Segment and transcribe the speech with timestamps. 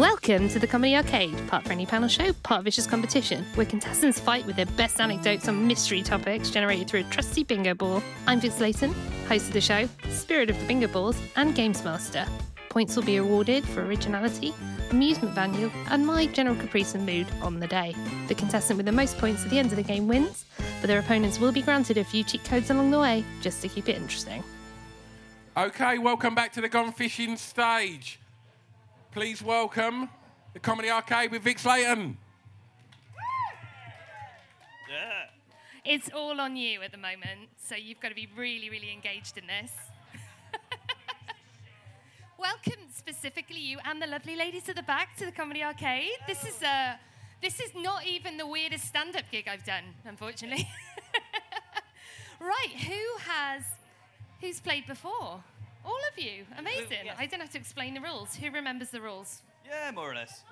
[0.00, 4.46] Welcome to the Comedy Arcade, part friendly panel show, part vicious competition, where contestants fight
[4.46, 8.02] with their best anecdotes on mystery topics generated through a trusty bingo ball.
[8.26, 8.94] I'm Vix Leyton,
[9.28, 12.24] host of the show, spirit of the bingo balls, and games master.
[12.70, 14.54] Points will be awarded for originality,
[14.90, 17.94] amusement value, and my general caprice and mood on the day.
[18.28, 20.46] The contestant with the most points at the end of the game wins,
[20.80, 23.68] but their opponents will be granted a few cheat codes along the way, just to
[23.68, 24.42] keep it interesting.
[25.58, 28.19] Okay, welcome back to the Gone Fishing stage.
[29.12, 30.08] Please welcome
[30.52, 32.16] the Comedy Arcade with Vix Leyton.
[35.84, 39.36] It's all on you at the moment, so you've got to be really, really engaged
[39.36, 39.72] in this.
[42.38, 46.10] Welcome specifically you and the lovely ladies at the back to the Comedy Arcade.
[46.28, 46.94] This is uh,
[47.42, 50.68] this is not even the weirdest stand-up gig I've done, unfortunately.
[52.40, 53.62] right, who has
[54.40, 55.42] who's played before?
[55.84, 56.44] All of you.
[56.58, 57.10] Amazing.
[57.18, 58.34] I don't have to explain the rules.
[58.36, 59.42] Who remembers the rules?
[59.66, 60.42] Yeah, more or less.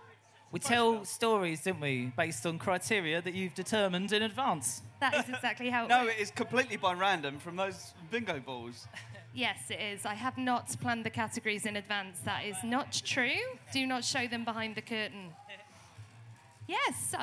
[0.50, 4.81] We tell stories, don't we, based on criteria that you've determined in advance.
[5.00, 6.15] That is exactly how it No, works.
[6.19, 8.87] it is completely by random from those bingo balls.
[9.34, 10.06] Yes, it is.
[10.06, 12.19] I have not planned the categories in advance.
[12.25, 13.37] That is not true.
[13.72, 15.33] Do not show them behind the curtain.
[16.66, 17.19] Yes, so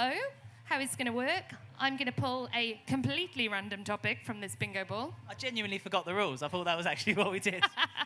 [0.65, 1.43] how it's going to work?
[1.79, 5.13] I'm going to pull a completely random topic from this bingo ball.
[5.29, 6.41] I genuinely forgot the rules.
[6.41, 7.63] I thought that was actually what we did.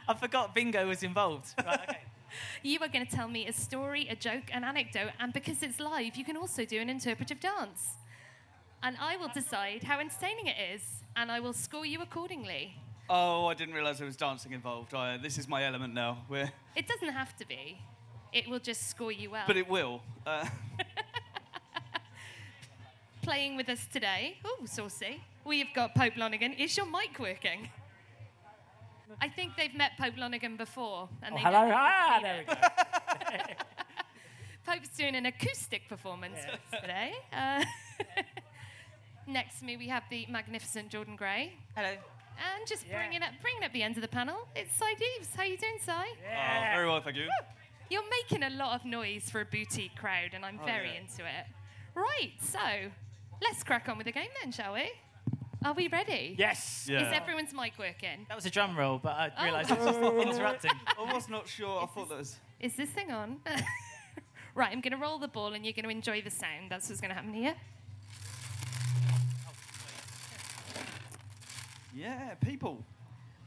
[0.07, 1.53] I forgot bingo was involved.
[1.65, 1.99] Right, okay.
[2.61, 5.79] You are going to tell me a story, a joke, an anecdote, and because it's
[5.79, 7.93] live, you can also do an interpretive dance.
[8.83, 10.83] And I will decide how entertaining it is,
[11.15, 12.75] and I will score you accordingly.
[13.09, 14.93] Oh, I didn't realise there was dancing involved.
[14.93, 16.19] I, this is my element now.
[16.29, 17.79] We're, It doesn't have to be.
[18.31, 19.45] It will just score you well.
[19.47, 20.01] but it will.
[20.27, 20.45] Uh,
[23.21, 24.37] playing with us today.
[24.45, 25.21] Oh, saucy.
[25.45, 26.53] We have got Pope Lonergan.
[26.53, 27.69] Is your mic working?
[29.21, 31.09] I think they've met Pope Lonergan before.
[31.23, 31.71] And they Oh, hello.
[31.73, 32.55] Ah, there we go.
[34.65, 37.13] Pope's doing an acoustic performance with today.
[37.33, 37.63] Uh,
[39.27, 41.53] next to me, we have the magnificent Jordan Gray.
[41.75, 41.89] Hello.
[41.89, 45.35] And just bringing up, bringing up the end of the panel, it's Si Deaves.
[45.35, 45.91] How you doing, Si?
[45.91, 47.27] oh, very well, thank you.
[47.89, 51.01] You're making a lot of noise for a boutique crowd, and I'm Oh, very yeah.
[51.01, 51.45] into it.
[51.95, 52.59] Right, so
[53.41, 54.91] let's crack on with the game then, shall we?
[55.65, 56.35] Are we ready?
[56.37, 56.87] Yes.
[56.89, 57.07] Yeah.
[57.07, 58.25] Is everyone's mic working?
[58.29, 59.43] That was a drum roll, but I Oh.
[59.43, 60.71] realised it was just interrupting.
[60.97, 61.83] I was not sure.
[61.83, 62.37] I thought that was.
[62.61, 63.37] Is this thing on?
[64.55, 66.69] right, I'm going to roll the ball and you're going to enjoy the sound.
[66.69, 67.55] That's what's going to happen here.
[71.93, 72.83] Yeah, people.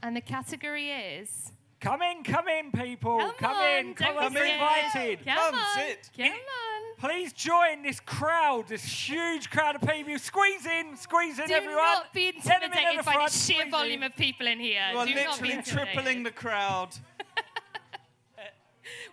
[0.03, 1.53] And the category is.
[1.83, 3.19] Come in, come in, people.
[3.19, 3.35] Come, in.
[3.39, 5.25] Come, on, in, don't come be on, you're invited.
[5.27, 5.77] Come, Come, on.
[5.77, 6.11] sit.
[6.17, 6.97] Come on.
[7.01, 10.17] Please join this crowd, this huge crowd of people.
[10.17, 11.75] Squeeze in, squeeze in, Do everyone.
[11.83, 14.13] not be Get in at intimidated the by front, the sheer volume in.
[14.13, 14.81] of people in here.
[14.93, 16.91] You are Do not be literally tripling the crowd.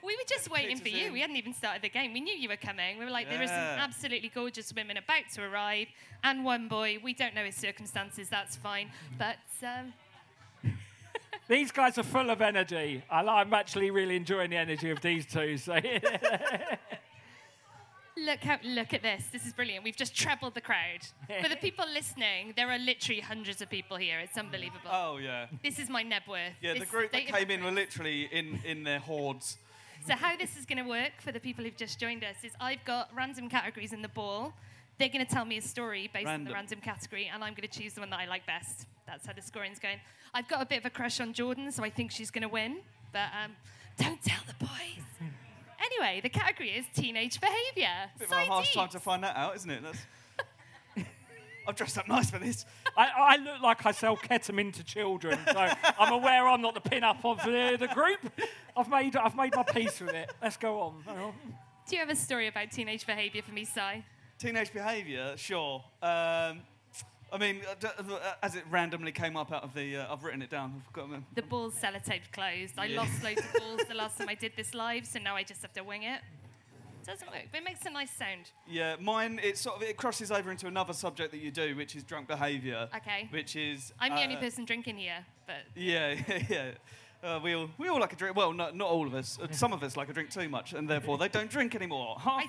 [0.03, 1.07] We were just waiting for you.
[1.07, 1.13] in.
[1.13, 2.13] We hadn't even started the game.
[2.13, 2.97] We knew you were coming.
[2.97, 5.87] We were like, there are some absolutely gorgeous women about to arrive,
[6.23, 6.99] and one boy.
[7.03, 8.29] We don't know his circumstances.
[8.29, 8.91] That's fine.
[9.17, 9.93] But um,
[11.49, 13.01] These guys are full of energy.
[13.09, 15.57] I, I'm actually really enjoying the energy of these two.
[15.57, 15.73] So
[18.17, 19.23] look how look at this.
[19.31, 19.83] This is brilliant.
[19.83, 21.07] We've just trebled the crowd.
[21.41, 24.19] For the people listening, there are literally hundreds of people here.
[24.19, 24.91] It's unbelievable.
[24.91, 25.47] Oh yeah.
[25.63, 26.51] This is my Knebworth.
[26.61, 29.57] Yeah, the group that came in were literally in, in their hordes.
[30.05, 32.51] So how this is going to work for the people who've just joined us is
[32.61, 34.53] I've got random categories in the ball.
[34.99, 37.67] They're going to tell me a story based on the random category, and I'm going
[37.67, 38.85] to choose the one that I like best.
[39.07, 39.97] That's how the scoring's going.
[40.33, 42.49] I've got a bit of a crush on Jordan, so I think she's going to
[42.49, 42.79] win.
[43.13, 43.53] But um,
[43.97, 45.05] don't tell the boys.
[45.81, 48.11] anyway, the category is teenage behaviour.
[48.19, 48.75] Bit of a harsh deep.
[48.75, 49.81] time to find that out, isn't it?
[49.81, 51.07] That's...
[51.67, 52.65] I've dressed up nice for this.
[52.97, 56.81] I, I look like I sell ketamine to children, so I'm aware I'm not the
[56.81, 58.19] pin-up of the, the group.
[58.75, 60.29] I've made, I've made my peace with it.
[60.41, 61.33] Let's go on.
[61.87, 64.03] Do you have a story about teenage behaviour for me, Si?
[64.39, 65.83] Teenage behaviour, sure.
[66.01, 66.61] Um,
[67.31, 70.41] I mean, uh, uh, as it randomly came up out of the, uh, I've written
[70.41, 70.81] it down.
[70.87, 71.25] I've got them.
[71.35, 72.75] The balls sellotape closed.
[72.79, 73.01] I Yeah.
[73.01, 75.61] lost loads of balls the last time I did this live, so now I just
[75.61, 76.21] have to wing it.
[77.05, 78.51] Doesn't work, but it makes a nice sound.
[78.67, 79.39] Yeah, mine.
[79.43, 82.27] It sort of it crosses over into another subject that you do, which is drunk
[82.27, 82.87] behaviour.
[82.95, 83.27] Okay.
[83.31, 83.93] Which is.
[83.99, 86.71] I'm the only uh, person drinking here, but Yeah, yeah, yeah.
[87.23, 88.35] Uh, we all we all like a drink.
[88.37, 89.37] Well, not not all of us.
[89.41, 92.15] Uh, Some of us like a drink too much, and therefore they don't drink anymore.
[92.19, 92.41] Huh?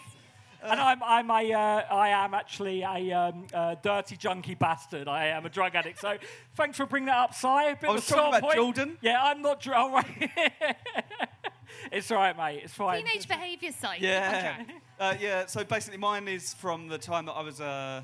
[0.62, 5.08] And I'm, I'm a, uh, I am actually a um, uh, dirty junkie bastard.
[5.08, 6.00] I am a drug addict.
[6.00, 6.16] So
[6.54, 7.46] thanks for bringing that up, Si.
[7.48, 8.56] A bit I of was a talking about point.
[8.56, 8.98] Jordan.
[9.00, 9.60] Yeah, I'm not.
[9.60, 10.30] Dr- all right.
[11.92, 12.62] it's all right, mate.
[12.64, 13.04] It's fine.
[13.04, 14.00] teenage behaviour site.
[14.00, 14.62] Yeah,
[15.00, 15.46] uh, yeah.
[15.46, 18.02] So basically, mine is from the time that I was uh,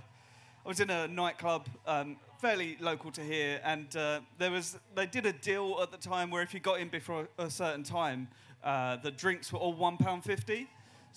[0.64, 5.06] I was in a nightclub, um, fairly local to here, and uh, there was they
[5.06, 8.29] did a deal at the time where if you got in before a certain time,
[8.64, 10.69] uh, the drinks were all one pound fifty.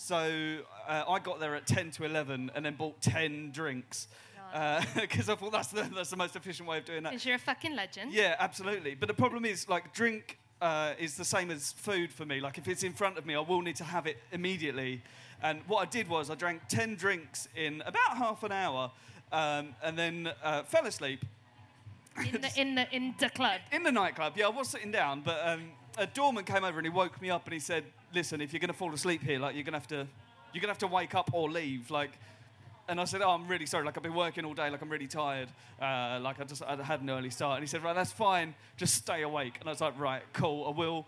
[0.02, 4.08] So uh, I got there at ten to eleven, and then bought ten drinks
[4.96, 7.10] because I thought that's the, that's the most efficient way of doing that.
[7.10, 8.14] Because you're a fucking legend.
[8.14, 8.96] Yeah, absolutely.
[8.96, 12.40] But the problem is, like, drink uh, is the same as food for me.
[12.40, 15.02] Like, if it's in front of me, I will need to have it immediately.
[15.44, 18.92] And what I did was I drank 10 drinks in about half an hour
[19.34, 21.26] um, and then uh, fell asleep
[22.34, 23.62] In the in the in the club.
[23.72, 24.34] in the nightclub.
[24.36, 27.30] Yeah, I was sitting down, but um, a doorman came over and he woke me
[27.30, 29.74] up and he said, "Listen, if you're going to fall asleep here, like, you're going
[29.74, 30.08] to have to,
[30.54, 32.12] you're going to have to wake up or leave." Like,
[32.88, 33.86] and I said, "Oh, I'm really sorry.
[33.86, 34.70] Like, I've been working all day.
[34.70, 35.50] Like, I'm really tired.
[35.82, 38.56] Uh, like, I just I had an early start." And he said, "Right, that's fine.
[38.78, 40.66] Just stay awake." And I was like, "Right, cool.
[40.68, 41.08] I will."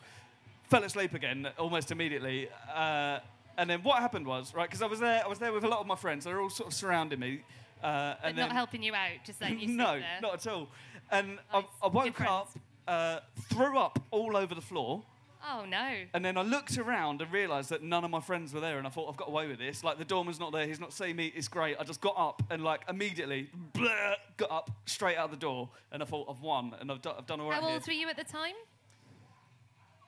[0.69, 2.48] Fell asleep again almost immediately.
[2.74, 3.19] Uh,
[3.57, 5.68] and then what happened was, right, because I was there, I was there with a
[5.68, 6.24] lot of my friends.
[6.24, 7.42] They were all sort of surrounding me.
[7.83, 10.19] Uh, But and not helping you out, just letting you no, there.
[10.21, 10.69] not at all.
[11.12, 11.65] And I, Nice.
[11.83, 12.51] I woke up,
[12.88, 13.19] uh,
[13.50, 15.04] threw up all over the floor,
[15.44, 15.96] Oh no.
[16.14, 18.86] and then I looked around and realised that none of my friends were there, and
[18.86, 19.84] I thought I've got away with this.
[19.84, 21.32] Like the doorman's not there, he's not seeing me.
[21.36, 21.78] It's great.
[21.80, 26.04] I just got up and like immediately bleh, got up straight out the door, and
[26.04, 27.74] I thought I've won, and I've, do- I've done all right How here.
[27.76, 28.54] old were you at the time?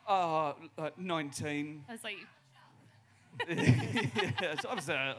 [0.07, 1.85] Uh, like 19.
[1.87, 2.17] I was like,
[3.49, 5.15] yeah, so I was there.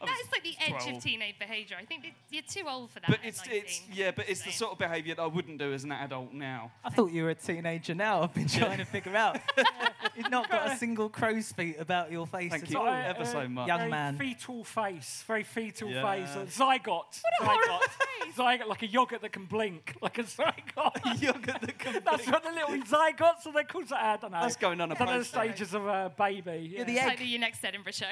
[0.00, 0.96] I that was is like the edge 12.
[0.96, 1.76] of teenage behaviour.
[1.80, 3.10] I think you're too old for that.
[3.10, 3.62] But at it's, 19.
[3.62, 6.32] it's yeah, but it's the sort of behaviour that I wouldn't do as an adult
[6.32, 6.72] now.
[6.84, 8.22] I thought you were a teenager now.
[8.22, 9.38] I've been trying to figure out.
[10.16, 12.86] You've not got a single crow's feet about your face Thank at you all.
[12.88, 13.68] ever so much.
[13.68, 14.18] Young very man.
[14.18, 16.02] Fetal face, very fetal Yeah.
[16.02, 16.34] face.
[16.36, 17.20] A zygote.
[17.22, 18.32] What a zygote.
[18.34, 21.20] zygote, like a yogurt that can blink, like a zygote.
[21.22, 23.52] Yogurt that can That's what the little zygotes are.
[23.52, 23.92] They call it.
[23.92, 24.40] I don't know.
[24.40, 26.70] That's going on a I don't the stages of a baby.
[26.74, 27.04] You're the yeah.
[27.04, 27.20] It's egg.
[27.20, 28.06] like your next Edinburgh show.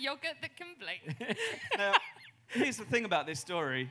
[0.00, 1.36] Yogurt that can
[1.78, 1.94] now,
[2.48, 3.90] here's the thing about this story.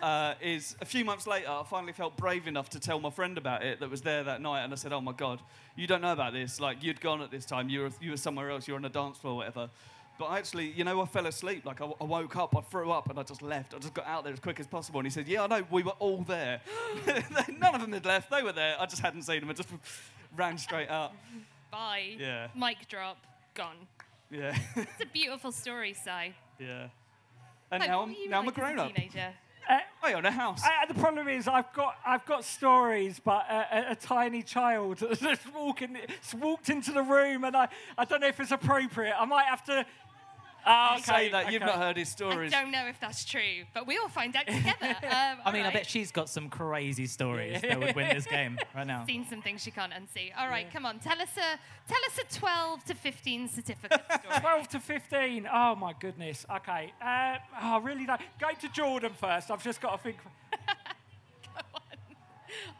[0.00, 3.36] Uh, is a few months later, I finally felt brave enough to tell my friend
[3.36, 5.40] about it that was there that night, and I said, "Oh my God,
[5.76, 6.60] you don't know about this.
[6.60, 7.68] Like you'd gone at this time.
[7.68, 8.66] You were you were somewhere else.
[8.66, 9.68] You were on a dance floor, or whatever."
[10.18, 11.66] But I actually, you know, I fell asleep.
[11.66, 13.74] Like I, I woke up, I threw up, and I just left.
[13.74, 15.00] I just got out there as quick as possible.
[15.00, 15.64] And he said, "Yeah, I know.
[15.70, 16.62] We were all there.
[17.60, 18.30] None of them had left.
[18.30, 18.76] They were there.
[18.80, 19.50] I just hadn't seen them.
[19.50, 19.68] I just
[20.36, 21.12] ran straight out.
[21.70, 22.16] Bye.
[22.18, 22.48] Yeah.
[22.56, 23.18] Mic drop.
[23.54, 23.76] Gone.
[24.32, 26.10] Yeah, It's a beautiful story, Si.
[26.58, 26.88] yeah.
[27.70, 28.94] And Like, now I'm you now I'm a like as grown up.
[28.94, 29.32] Teenager.
[29.68, 30.62] Uh, I own a house.
[30.64, 34.98] Uh, the problem is, I've got I've got stories, but uh, a, a tiny child
[35.20, 39.14] just walking s- walked into the room, and I, I don't know if it's appropriate.
[39.18, 39.86] I might have to.
[40.66, 42.52] Oh, okay, say that you've not heard his stories.
[42.52, 44.96] I don't know if that's true, but we will find out together.
[45.12, 48.58] Um, I mean, I bet she's got some crazy stories that would win this game
[48.74, 49.04] right now.
[49.06, 50.30] seen some things she can't unsee.
[50.38, 50.98] All right, come on.
[51.00, 54.40] Tell us a tell us a 12 to 15 certificate story.
[54.40, 55.48] 12 to 15.
[55.52, 56.46] Oh, my goodness.
[56.56, 56.92] Okay.
[57.04, 58.06] Uh, oh, really?
[58.06, 58.20] Don't.
[58.40, 59.50] Go to Jordan first.
[59.50, 60.16] I've just got to think.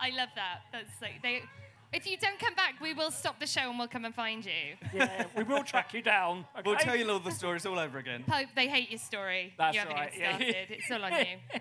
[0.00, 0.60] I love that.
[0.72, 1.42] That's like they.
[1.92, 4.44] If you don't come back, we will stop the show and we'll come and find
[4.44, 4.50] you.
[4.94, 6.44] Yeah, we will track you down.
[6.58, 6.62] Okay?
[6.64, 8.24] We'll tell you all the stories all over again.
[8.26, 9.54] Pope, they hate your story.
[9.58, 10.36] That's you haven't right, even yeah.
[10.36, 10.66] started.
[10.70, 11.60] It's all on you.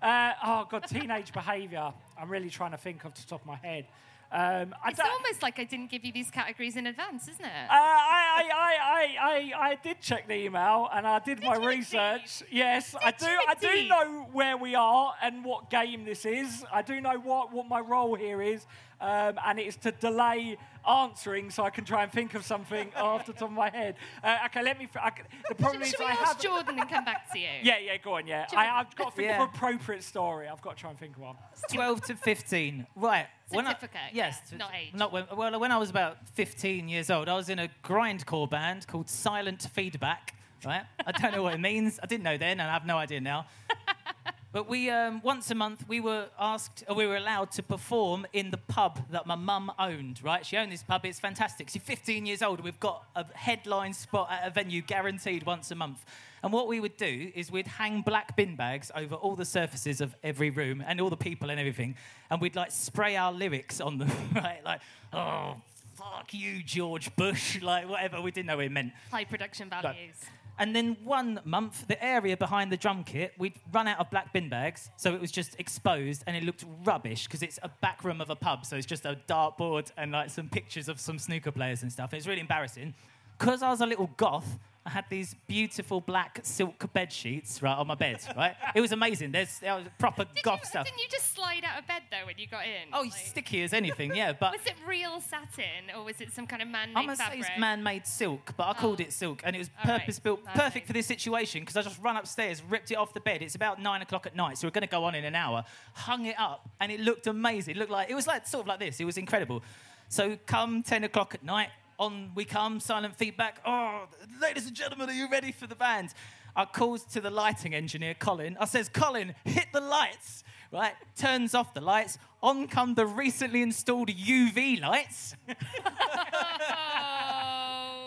[0.00, 1.92] Uh, oh, God, teenage behaviour.
[2.16, 3.86] I'm really trying to think off the top of my head.
[4.30, 7.48] Um, I It's almost like I didn't give you these categories in advance, isn't it?
[7.48, 11.54] Uh, I, I, I, I, I, I did check the email and I did, my
[11.54, 11.78] you indeed?
[11.78, 12.42] research.
[12.50, 13.26] Yes, I do.
[13.26, 16.62] I do know where we are and what game this is.
[16.70, 18.66] I do know what, what my role here is,
[19.00, 20.58] um, and it's to delay
[20.88, 23.96] answering so I can try and think of something off the top of my head.
[24.24, 24.84] Uh, okay, let me.
[24.92, 26.40] F- I c the problem is Should we I ask have.
[26.40, 27.48] Jordan and come back to you?
[27.62, 28.26] Yeah, yeah, go on.
[28.26, 29.42] Yeah, Should I, I've got to think Yeah.
[29.42, 30.48] of an appropriate story.
[30.48, 31.36] I've got to try and think of one.
[31.72, 32.86] 12 to 15.
[32.96, 33.26] Right.
[33.50, 34.40] When I- Certificate, yes.
[34.50, 34.94] yeah, not age.
[34.94, 38.48] Not when, well, when I was about 15 years old, I was in a grindcore
[38.48, 40.34] band called Silent Feedback.
[40.64, 40.82] Right.
[41.06, 42.00] I don't know what it means.
[42.02, 43.46] I didn't know then, and I have no idea now.
[44.50, 48.26] But we, um, once a month, we were asked, or we were allowed to perform
[48.32, 50.44] in the pub that my mum owned, right?
[50.44, 51.68] She owned this pub, it's fantastic.
[51.68, 55.74] She's 15 years old, we've got a headline spot at a venue guaranteed once a
[55.74, 56.02] month.
[56.42, 60.00] And what we would do is we'd hang black bin bags over all the surfaces
[60.00, 61.96] of every room and all the people and everything,
[62.30, 64.64] and we'd like spray our lyrics on them, right?
[64.64, 64.80] Like,
[65.12, 65.56] oh,
[65.96, 68.22] fuck you, George Bush, like whatever.
[68.22, 68.92] We didn't know what it meant.
[69.10, 70.16] High production values.
[70.58, 74.32] And then one month, the area behind the drum kit, we'd run out of black
[74.32, 78.02] bin bags, so it was just exposed and it looked rubbish because it's a back
[78.02, 81.18] room of a pub, so it's just a dartboard and like some pictures of some
[81.18, 82.12] snooker players and stuff.
[82.12, 82.94] It was really embarrassing.
[83.38, 84.58] Because I was a little goth,
[84.88, 88.20] I had these beautiful black silk bed sheets right on my bed.
[88.36, 89.32] Right, it was amazing.
[89.32, 90.84] There's there was proper Did goth you, stuff.
[90.86, 92.88] Didn't you just slide out of bed though when you got in?
[92.92, 94.32] Oh, Like, sticky as anything, yeah.
[94.32, 97.24] But Was it real satin or was it some kind of man-made I'm gonna say
[97.24, 97.40] fabric?
[97.50, 99.04] it's man-made silk, but I called Oh.
[99.04, 100.58] it silk, and it was purpose-built, Perfect.
[100.64, 103.42] perfect for this situation because I just run upstairs, ripped it off the bed.
[103.42, 105.64] It's about nine o'clock at night, so we're going to go on in an hour.
[105.94, 107.76] Hung it up, and it looked amazing.
[107.76, 108.98] It looked like it was like sort of like this.
[109.00, 109.62] It was incredible.
[110.08, 111.68] So come ten o'clock at night,
[111.98, 112.80] on we come.
[112.80, 113.60] Silent feedback.
[113.66, 114.06] Oh,
[114.40, 116.14] ladies and gentlemen, are you ready for the band?
[116.56, 118.56] I calls to the lighting engineer, Colin.
[118.58, 120.44] I says, Colin, hit the lights.
[120.70, 122.18] Right, turns off the lights.
[122.42, 125.34] On come the recently installed UV lights.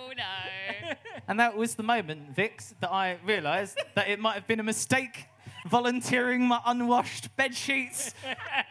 [0.04, 0.94] Oh no.
[1.28, 4.64] And that was the moment, Vix, that I realised that it might have been a
[4.64, 5.28] mistake
[5.70, 8.14] volunteering my unwashed bed sheets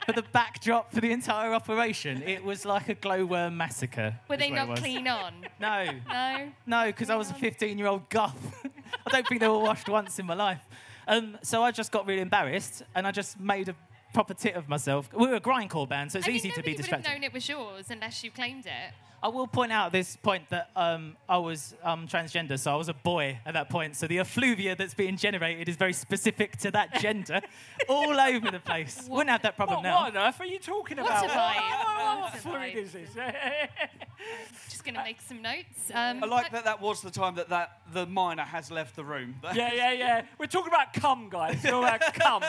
[0.06, 2.22] for the backdrop for the entire operation.
[2.22, 4.18] It was like a glowworm massacre.
[4.28, 5.32] Were they not clean on?
[5.60, 6.48] No, No.
[6.66, 8.64] no, because I was a 15 year old goth.
[9.06, 10.60] I don't think they were washed once in my life.
[11.06, 13.74] Um, so I just got really embarrassed and I just made a
[14.14, 15.08] proper tit of myself.
[15.12, 17.04] We were a grindcore band, so it's I mean, easy to be distracted.
[17.04, 18.92] nobody would have known it was yours unless you claimed it.
[19.22, 22.76] I will point out at this point that um, I was um, transgender, so I
[22.76, 23.96] was a boy at that point.
[23.96, 27.42] So the effluvia that's being generated is very specific to that gender,
[27.88, 29.06] all over the place.
[29.10, 30.04] Wouldn't have that problem What, now.
[30.04, 31.26] what on earth are you talking What about?
[31.26, 31.96] a vibe.
[31.96, 33.10] What, What fluid is this?
[34.70, 35.90] Just going to make some notes.
[35.92, 39.04] Um, I like that that was the time that, that the miner has left the
[39.04, 39.34] room.
[39.54, 40.22] yeah, yeah, yeah.
[40.38, 41.58] We're talking about cum, guys.
[41.62, 42.42] We're talking about cum.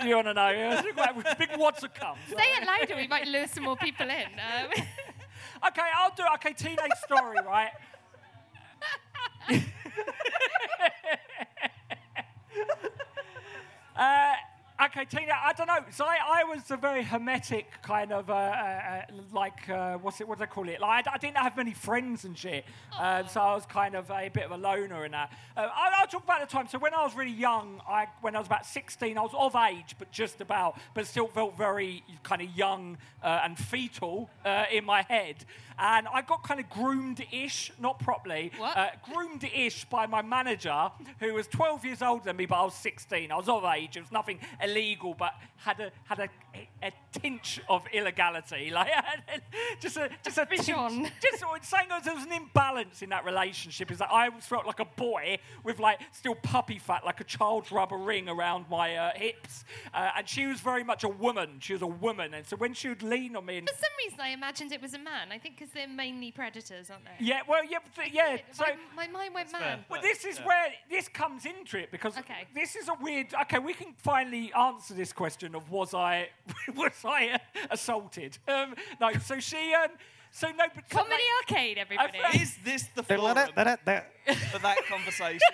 [0.00, 2.16] If you want to know, We're talking about big wads of cum.
[2.28, 4.26] Say it louder, we might lure some more people in.
[5.66, 6.28] Okay, I'll do it.
[6.34, 7.70] Okay, teenage story, right?
[13.96, 14.34] uh,
[14.80, 15.78] okay, Tina, I don't know.
[15.90, 20.20] So I, I was a very hermetic kind of uh, uh, uh, like uh, what's
[20.20, 20.28] it?
[20.28, 20.80] What do they call it?
[20.80, 22.64] Like I, I didn't have many friends and shit.
[22.98, 25.32] Uh, so I was kind of a bit of a loner and that.
[25.56, 26.68] Uh, I, I'll talk about the time.
[26.68, 29.56] So when I was really young, I when I was about 16, I was of
[29.56, 34.64] age, but just about, but still felt very kind of young uh, and fetal uh,
[34.72, 35.44] in my head.
[35.80, 41.46] And I got kind of groomed-ish, not properly, uh, groomed-ish by my manager, who was
[41.46, 43.30] 12 years older than me, but I was 16.
[43.30, 43.96] I was of age.
[43.96, 46.28] It was nothing illegal, but had a had a,
[46.82, 48.90] a tinge of illegality, like
[49.80, 51.10] just a just a tinge, Bichon.
[51.22, 53.90] just saying there was an imbalance in that relationship.
[53.90, 57.24] Is that I always felt like a boy with like still puppy fat, like a
[57.24, 61.58] child's rubber ring around my uh, hips, uh, and she was very much a woman.
[61.60, 63.90] She was a woman, and so when she would lean on me and for some
[64.04, 65.28] reason, I imagined it was a man.
[65.32, 67.24] I think because they're mainly predators, aren't they?
[67.24, 68.38] yeah, well, yeah, but- yeah.
[68.52, 68.64] So.
[68.96, 69.84] my, my mind went man.
[69.88, 72.46] Well, this is where this comes into it because Okay.
[72.54, 73.34] this is a weird.
[73.42, 76.28] Okay, we can finally answer this question of was I
[76.76, 77.38] was I uh,
[77.70, 78.38] assaulted?
[78.48, 79.74] Um, no, so she.
[79.74, 79.90] Um,
[80.30, 82.18] so no, but so, Comedy like, arcade, everybody.
[82.20, 85.40] felt- Is this the forum for that conversation?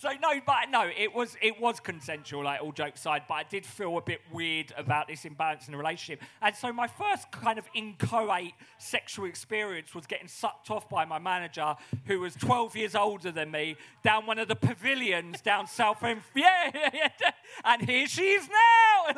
[0.00, 3.22] So no, but no, it was it was consensual, like all jokes aside.
[3.28, 6.22] But I did feel a bit weird about this imbalance in the relationship.
[6.40, 11.18] And so my first kind of inchoate sexual experience was getting sucked off by my
[11.18, 11.74] manager,
[12.06, 13.74] who was 12 years older than me,
[14.04, 16.22] down one of the pavilions down Southend.
[16.34, 17.30] Yeah, yeah, yeah.
[17.64, 19.14] And here she is now.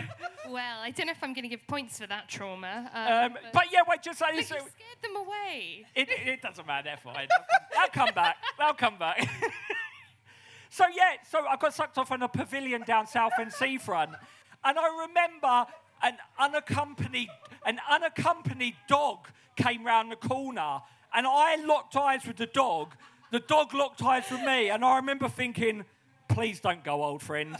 [0.50, 2.90] Well, I don't know if I'm going to give points for that trauma.
[2.92, 4.66] um, but yeah, wait, just like you scared
[5.00, 5.86] them away.
[5.94, 6.88] It, it, it doesn't matter.
[6.88, 7.28] They're fine.
[7.92, 8.36] Come, back.
[8.58, 9.28] They'll come back.
[10.72, 14.12] So yeah, so I got sucked off on a pavilion down Southend Seafront,
[14.64, 15.66] and I remember
[16.00, 17.28] an unaccompanied
[17.66, 20.80] an unaccompanied dog came round the corner,
[21.12, 22.94] and I locked eyes with the dog.
[23.32, 25.84] The dog locked eyes with me, and I remember thinking.
[26.30, 27.56] Please don't go, old friend.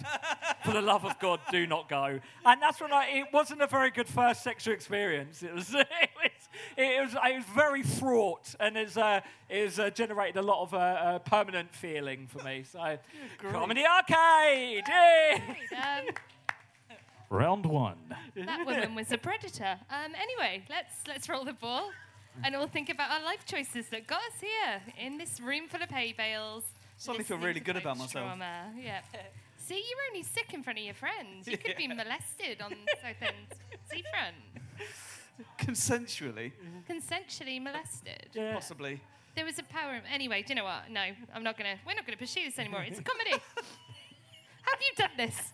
[0.64, 2.20] For the love of God, do not go.
[2.44, 3.06] And that's when I.
[3.10, 5.42] It wasn't a very good first sexual experience.
[5.42, 5.74] It was.
[6.02, 6.30] It was.
[6.76, 10.74] It was, it was very fraught, and it's, uh, it's uh, generated a lot of
[10.74, 12.64] uh, uh, permanent feeling for me.
[12.64, 12.98] So,
[13.38, 14.84] comedy arcade.
[14.88, 15.42] Yay!
[15.72, 16.14] Um,
[17.30, 17.98] Round one.
[18.34, 19.78] that woman was a predator.
[19.88, 21.90] Um, anyway, let's let's roll the ball,
[22.42, 25.82] and we'll think about our life choices that got us here in this room full
[25.82, 26.64] of hay bales.
[27.00, 28.26] Suddenly feel really good about myself.
[28.26, 28.74] Trauma.
[28.78, 29.00] Yeah.
[29.56, 31.48] See, you're only sick in front of your friends.
[31.48, 33.46] You could be molested on Southend
[33.90, 34.36] seafront,
[35.58, 36.52] Consensually,
[36.86, 38.28] consensually molested.
[38.34, 38.52] Yeah.
[38.52, 39.00] possibly.
[39.34, 40.02] There was a power.
[40.12, 40.90] Anyway, do you know what?
[40.90, 41.00] No,
[41.34, 41.76] I'm not gonna.
[41.86, 42.82] We're not gonna pursue this anymore.
[42.82, 43.30] It's a comedy.
[43.30, 45.52] Have you done this?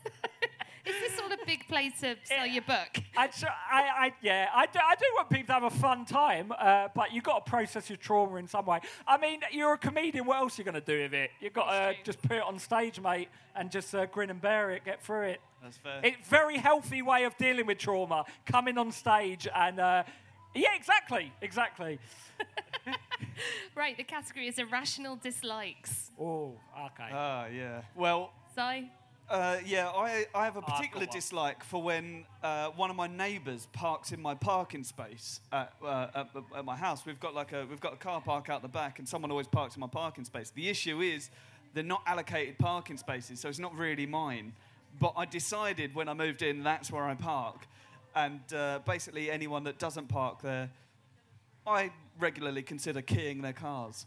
[0.87, 3.03] Is this all a big place to sell your book?
[3.17, 6.05] I, tr- I, I, yeah, I do, I do want people to have a fun
[6.05, 8.81] time, uh, but you've got to process your trauma in some way.
[9.07, 10.27] I mean, you're a comedian.
[10.27, 11.31] What else are you going to do with it?
[11.41, 12.05] You've got to true.
[12.05, 15.23] just put it on stage, mate, and just uh, grin and bear it, get through
[15.23, 15.41] it.
[15.63, 16.01] That's fair.
[16.05, 18.25] It's very healthy way of dealing with trauma.
[18.45, 20.05] Coming on stage and, uh,
[20.55, 21.99] yeah, exactly, exactly.
[23.75, 26.11] Right, the category is irrational dislikes.
[26.19, 26.55] Oh,
[26.87, 27.11] okay.
[27.13, 27.83] Ah, yeah.
[27.95, 28.91] Well, Si?
[29.29, 31.15] Uh, yeah, I, I have a I've got particular one.
[31.15, 36.07] dislike for when uh, one of my neighbours parks in my parking space at, uh,
[36.15, 37.05] at, at my house.
[37.05, 39.49] We've got like a we've got a car park out the back, and someone always
[39.49, 40.51] parks in my parking space.
[40.51, 41.31] The issue is
[41.75, 44.53] they're not allocated parking spaces, so it's not really mine.
[45.01, 47.67] But I decided when I moved in that's where I park,
[48.15, 50.71] and uh, basically anyone that doesn't park there,
[51.67, 51.91] I
[52.21, 54.07] regularly consider keying their cars.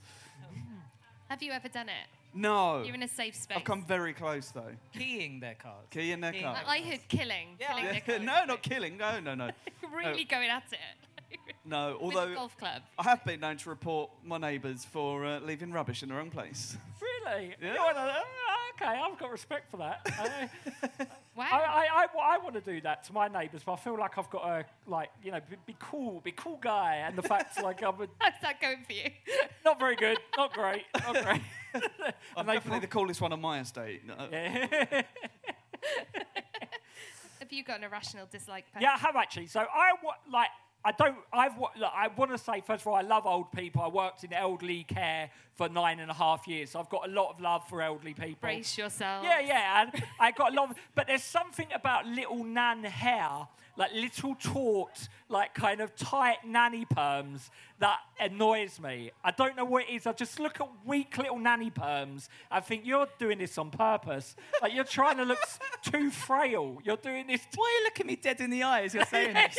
[1.27, 2.07] Have you ever done it?
[2.33, 3.57] No, You're in a safe space.
[3.57, 4.71] I've come very close though.
[4.93, 5.87] Keying their cars.
[5.89, 6.57] Keying their Keying car.
[6.67, 7.57] I, I heard killing.
[7.59, 8.21] killing their cars.
[8.21, 8.97] no, not killing.
[8.97, 9.49] No, no, no.
[9.93, 11.37] really going at it.
[11.65, 12.81] No, With although a golf club.
[12.97, 16.29] I have been known to report my neighbours for uh, leaving rubbish in the wrong
[16.31, 16.77] place.
[17.25, 17.55] Really?
[17.61, 17.73] Yeah.
[17.73, 18.21] You wanna- uh,
[18.75, 19.99] okay, I've got respect for that.
[20.99, 21.45] Uh, Wow.
[21.51, 24.17] I, I, I, I want to do that to my neighbours, but I feel like
[24.17, 26.95] I've got to, like, you know, be, be cool, be cool guy.
[26.95, 29.09] And the fact, like, I'm a, How's that going for you?
[29.63, 31.41] not very good, not great, not great.
[31.73, 31.81] I'm
[32.35, 34.01] And they definitely the coolest one on my estate.
[34.09, 35.01] Uh, yeah.
[37.39, 38.65] Have you got an irrational dislike?
[38.73, 38.81] Pat?
[38.81, 39.47] yeah, I have actually.
[39.47, 40.49] So I wa- like.
[40.83, 41.17] I don't.
[41.33, 41.57] I've.
[41.57, 43.81] Look, I want to say first of all, I love old people.
[43.81, 47.11] I worked in elderly care for nine and a half years, so I've got a
[47.11, 48.37] lot of love for elderly people.
[48.39, 49.25] Brace yourself.
[49.25, 53.47] Yeah, yeah, and I got a lot of, but there's something about little nan hair,
[53.79, 59.09] like little taut, like kind of tight nanny perms that annoys me.
[59.23, 60.05] I don't know what it is.
[60.05, 62.27] I just look at weak little nanny perms.
[62.51, 64.35] I think you're doing this on purpose.
[64.61, 65.39] Like you're trying to look
[65.81, 66.79] too frail.
[66.83, 67.39] You're doing this.
[67.55, 69.57] Why are you looking me dead in the eye as you're saying this?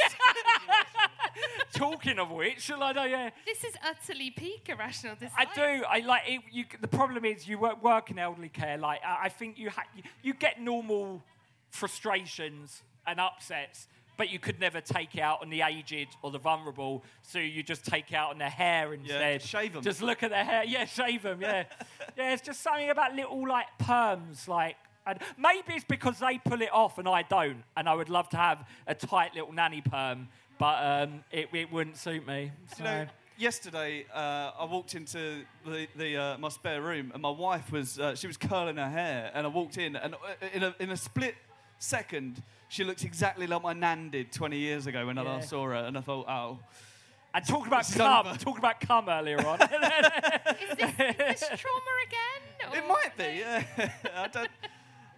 [1.73, 3.05] Talking of which, shall I know?
[3.05, 3.31] Yeah.
[3.47, 5.49] This is utterly peak irrational dislike.
[5.49, 5.85] I do.
[5.89, 6.41] I like it.
[6.53, 8.77] You, the problem is you work, work in elderly care.
[8.77, 11.23] Like I, I think you, ha- you you get normal
[11.71, 13.89] frustrations and upsets,
[14.21, 17.03] but you could never take out on the aged or the vulnerable.
[17.23, 19.41] So you just take out on the hair instead.
[19.41, 19.83] Yeah, shave them.
[19.83, 20.63] Just look at their hair.
[20.63, 21.41] Yeah, shave them.
[21.41, 21.65] Yeah,
[22.19, 22.35] yeah.
[22.35, 24.77] It's just something about little like perms, like.
[25.07, 28.29] And maybe it's because they pull it off and I don't, and I would love
[28.29, 30.29] to have a tight little nanny perm,
[30.59, 32.53] but um, it, it wouldn't suit me.
[32.77, 33.07] You know,
[33.39, 37.99] yesterday uh, I walked into the, the uh, my spare room and my wife was
[37.99, 40.19] uh, she was curling her hair and I walked in and uh,
[40.53, 41.37] in a, in a split
[41.79, 45.29] second she looked exactly like my nan did 20 years ago when I Yeah.
[45.35, 46.59] last saw her and I thought oh
[47.35, 48.39] And talking about This is cum, over.
[48.39, 49.59] talking about cum earlier on.
[49.63, 52.43] Is this, is this trauma again?
[52.73, 53.63] it or- might be yeah
[54.25, 54.51] I don't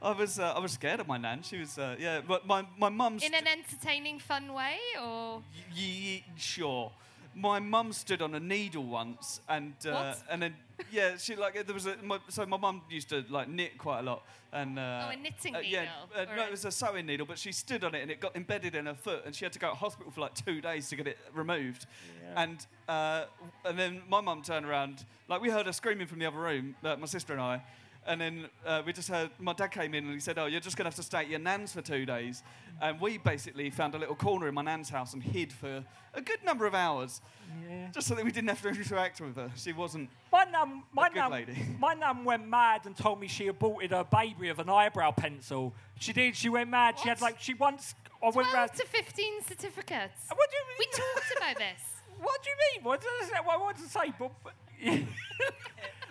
[0.03, 2.67] I was uh, I was scared of my nan she was uh, yeah but my
[2.79, 5.43] my mum's In an entertaining, fun way, or
[5.75, 6.91] Ye- sure.
[7.35, 10.23] My mum stood on a needle once, and uh, What?
[10.31, 10.55] and then
[10.91, 14.01] yeah, she like there was a my, so my mum used to like knit quite
[14.01, 16.71] a lot, and uh, Oh, a knitting uh, Yeah, needle, uh, no, it was a
[16.71, 19.35] sewing needle, but she stood on it and it got embedded in her foot, and
[19.35, 21.87] she had to go to hospital for like two days to get it removed,
[22.23, 22.43] yeah.
[22.43, 23.25] and uh,
[23.65, 26.75] and then my mum turned around, like we heard her screaming from the other room,
[26.85, 27.63] uh, my sister and I.
[28.05, 30.61] And then uh, we just heard my dad came in and he said, "Oh, you're
[30.61, 32.43] just gonna have to stay at your nan's for two days."
[32.81, 35.85] And we basically found a little corner in my nan's house and hid for
[36.15, 37.21] a good number of hours,
[37.69, 37.89] Yeah.
[37.93, 39.51] just so that we didn't have to interact with her.
[39.55, 40.11] She wasn't.
[40.33, 41.57] My mum, my good mum, lady.
[41.79, 45.73] my mum went mad and told me she aborted her baby with an eyebrow pencil.
[46.01, 46.35] She did.
[46.35, 46.99] She went mad.
[46.99, 47.95] She had like she once.
[48.21, 48.73] I went 12 round.
[48.75, 50.27] to 15 certificates.
[50.29, 50.77] What do you mean?
[50.79, 51.83] We talked about this.
[52.21, 52.85] What do you mean?
[52.85, 53.45] What does that?
[53.45, 54.13] What, what does it say?
[54.17, 54.55] But, but-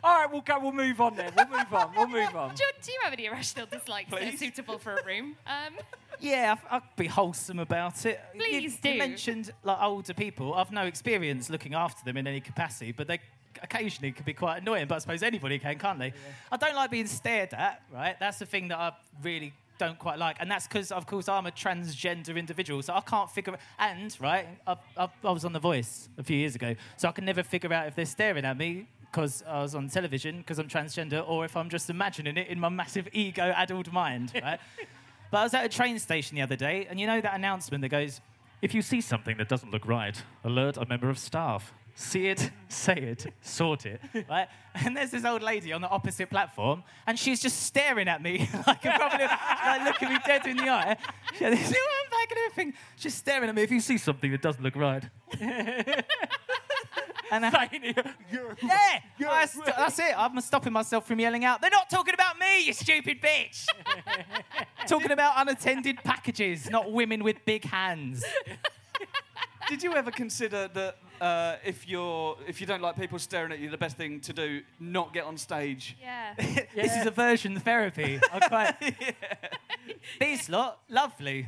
[0.04, 0.60] All right, we'll go.
[0.60, 1.32] We'll move on then.
[1.36, 1.92] We'll move on.
[1.96, 2.50] We'll move on.
[2.56, 4.40] Do, do you have any irrational dislikes that are Please.
[4.40, 5.36] suitable for a room?
[5.46, 5.74] Um,
[6.20, 8.20] Yeah, I- I'd be wholesome about it.
[8.36, 8.98] You- Please you, do.
[9.00, 10.54] mentioned like older people.
[10.54, 13.20] I've no experience looking after them in any capacity, but they
[13.64, 14.88] occasionally can be quite annoying.
[14.88, 16.14] But I suppose anybody can, can't they?
[16.52, 17.82] I don't like being stared at.
[17.92, 18.92] Right, that's the thing that I
[19.24, 23.02] really don't quite like, and that's because, of course, I'm a transgender individual, so I
[23.02, 23.58] can't figure.
[23.80, 27.12] And right, I, I, I was on The Voice a few years ago, so I
[27.14, 28.88] can never figure out if they're staring at me.
[29.12, 32.60] Because I was on television, because I'm transgender, or if I'm just imagining it in
[32.60, 34.60] my massive ego-addled mind, right?
[35.32, 37.82] But I was at a train station the other day, and you know that announcement
[37.82, 38.22] that goes,
[38.62, 41.74] if you see something that doesn't look right, alert a member of staff.
[41.94, 44.48] See it, say it, sort it, right?
[44.74, 48.50] And there's this old lady on the opposite platform, and she's just staring at me
[48.68, 50.96] like a probably like looking me dead in the eye.
[51.38, 53.64] She had this little bag and everything, just staring at me.
[53.64, 55.04] If you see something that doesn't look right,
[57.32, 57.70] and I,
[58.32, 60.14] yeah, that's, that's it.
[60.18, 61.62] I'm stopping myself from yelling out.
[61.62, 63.66] They're not talking about me, you stupid bitch.
[64.88, 68.24] talking about unattended packages, not women with big hands.
[69.70, 73.60] Did you ever consider that uh, if you're if you don't like people staring at
[73.60, 75.96] you, the best thing to do not get on stage?
[76.02, 76.34] yeah.
[76.76, 78.20] This is aversion therapy.
[78.34, 78.76] I'm quite.
[80.20, 81.48] These lot, lovely.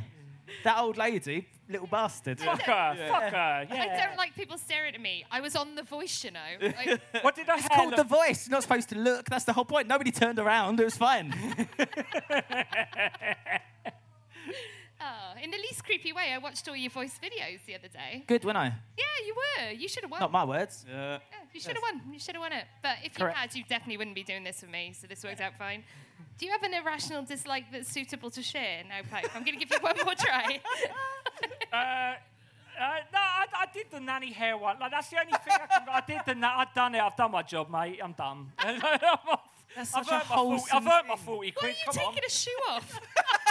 [0.63, 2.39] That old lady, little bastard.
[2.39, 2.95] Fuck her.
[3.09, 3.67] Fuck her.
[3.69, 5.25] I don't like people staring at me.
[5.31, 6.39] I was on The Voice, you know.
[6.61, 8.47] Like, What did I It's called The Voice.
[8.47, 9.25] You're not supposed to look.
[9.29, 9.87] That's the whole point.
[9.87, 10.79] Nobody turned around.
[10.79, 11.33] It was fine.
[15.03, 18.23] oh, in the least creepy way, I watched all your voice videos the other day.
[18.27, 18.73] Good, weren't I?
[18.97, 19.71] Yeah, you were.
[19.71, 20.19] You should have won.
[20.21, 20.85] Not my words.
[20.89, 21.13] Yeah.
[21.13, 21.19] Yeah,
[21.53, 22.01] you should have won.
[22.13, 22.65] You should have won it.
[22.81, 23.35] But if Correct.
[23.35, 24.93] you had, you definitely wouldn't be doing this with me.
[24.99, 25.83] So this worked out fine.
[26.37, 28.83] Do you have an irrational dislike that's suitable to share?
[28.89, 29.29] No, Pope.
[29.35, 30.59] I'm going to give you one more try.
[31.71, 34.77] Uh, uh, no, I, I did the nanny hair one.
[34.79, 35.87] Like that's the only thing I can.
[35.91, 36.35] I did the.
[36.35, 37.01] Na- I've done it.
[37.01, 37.99] I've done my job, mate.
[38.03, 38.51] I'm done.
[38.59, 39.41] I'm off.
[39.75, 41.25] That's I've such a earned my 40, I've wholesome earned my thing.
[41.25, 42.27] forty Why are you Come taking on.
[42.27, 42.99] a shoe off?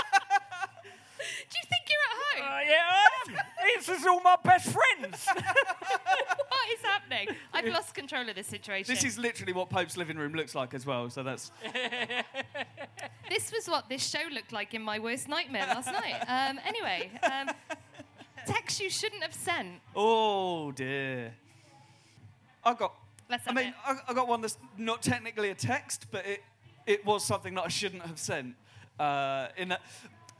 [1.52, 2.66] Do you think you're at Uh, home?
[2.66, 3.76] yeah, I am.
[3.76, 5.26] this is all my best friends.
[5.26, 7.28] what is happening?
[7.52, 8.92] I've lost control of this situation.
[8.94, 11.10] This is literally what Pope's living room looks like as well.
[11.10, 11.52] So that's
[13.28, 16.20] This was what this show looked like in my worst nightmare last night.
[16.28, 17.50] Um, anyway, um,
[18.46, 19.80] text you shouldn't have sent.
[19.96, 21.34] oh dear.
[22.64, 22.94] I got.
[23.30, 23.74] Let's I have mean, it.
[23.84, 26.42] I, I got one that's not technically a text, but it
[26.86, 28.54] it was something that I shouldn't have sent.
[29.00, 29.80] Uh, in that,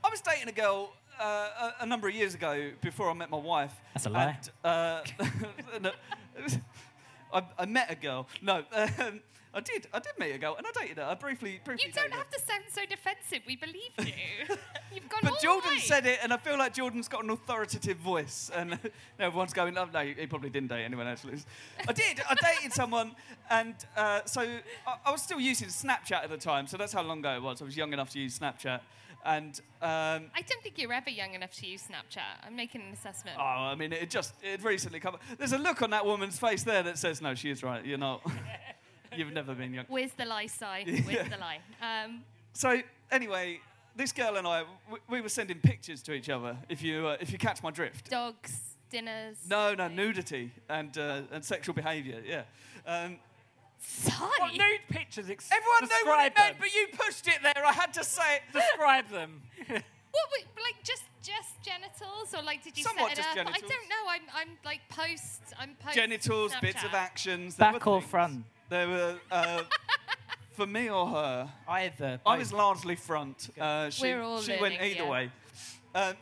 [0.05, 0.92] I was dating a girl
[1.23, 3.73] uh, a, a number of years ago before I met my wife.
[3.95, 4.39] That's a lie.
[4.65, 5.03] And, uh,
[5.81, 5.91] no,
[7.33, 8.27] I, I met a girl.
[8.43, 9.21] No, um,
[9.55, 9.87] I did.
[9.93, 11.05] I did meet a girl, and I dated her.
[11.05, 11.85] I briefly, briefly.
[11.87, 12.19] You don't dated her.
[12.19, 13.41] have to sound so defensive.
[13.47, 14.57] We believe you.
[14.95, 15.79] You've gone all But the Jordan way.
[15.79, 18.79] said it, and I feel like Jordan's got an authoritative voice, and
[19.19, 21.39] everyone's going, "Oh no, he probably didn't date anyone actually."
[21.87, 22.23] I did.
[22.29, 23.13] I dated someone,
[23.51, 27.03] and uh, so I, I was still using Snapchat at the time, so that's how
[27.03, 27.61] long ago it was.
[27.61, 28.81] I was young enough to use Snapchat,
[29.25, 32.47] and um, I don't think you're ever young enough to use Snapchat.
[32.47, 33.37] I'm making an assessment.
[33.39, 35.17] oh, I mean, it just it recently come.
[35.39, 37.85] There's a look on that woman's face there that says, "No, she is right.
[37.85, 38.21] You're not.
[39.17, 40.65] You've never been young." Where's the lie, Si?
[41.07, 41.61] Where's the lie?
[41.81, 42.81] Um, So
[43.11, 43.61] anyway,
[43.97, 46.57] this girl and I, we, we were sending pictures to each other.
[46.69, 48.11] If you uh, if you catch my drift.
[48.11, 49.37] dogs, dinners.
[49.49, 52.23] No, no, nudity and uh, and sexual behaviour.
[52.27, 52.43] Yeah.
[52.87, 53.19] Um,
[53.85, 54.11] Si.
[54.12, 55.29] what nude pictures?
[55.29, 56.57] Ex- everyone knew what describe it meant, them.
[56.61, 57.64] but you pushed it there.
[57.66, 58.42] I had to say it.
[58.53, 59.42] Describe them.
[60.12, 63.47] What, were- like just just genitals, or like did you Somewhat set it just up?
[63.49, 64.05] I don't know.
[64.11, 65.40] I'm I'm like post.
[65.59, 65.95] I'm post.
[65.95, 67.57] Genitals, bits of actions.
[67.57, 68.11] there Back were or things.
[68.11, 68.45] front?
[68.68, 69.62] There were uh,
[70.53, 71.51] for me or her.
[71.66, 72.21] Either.
[72.27, 73.49] I was largely front.
[73.59, 75.11] Uh, she, We're all she went either yeah.
[75.11, 75.31] way.
[75.95, 76.14] Um,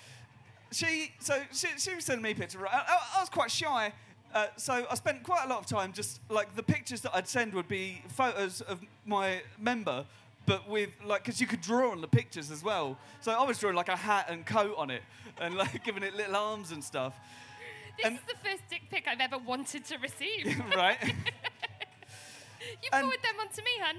[0.70, 2.60] she so she, she was sending me pictures.
[2.70, 3.92] I, I, I was quite shy,
[4.34, 7.28] uh, so I spent quite a lot of time just like the pictures that I'd
[7.28, 10.04] send would be photos of my member,
[10.46, 12.98] but with like because you could draw on the pictures as well.
[13.20, 15.02] So I was drawing like a hat and coat on it,
[15.40, 17.14] and like giving it little arms and stuff.
[17.96, 20.58] This And- is the first dick pic I've ever wanted to receive.
[20.76, 20.98] right.
[21.04, 23.96] you And- forward them onto me, hun.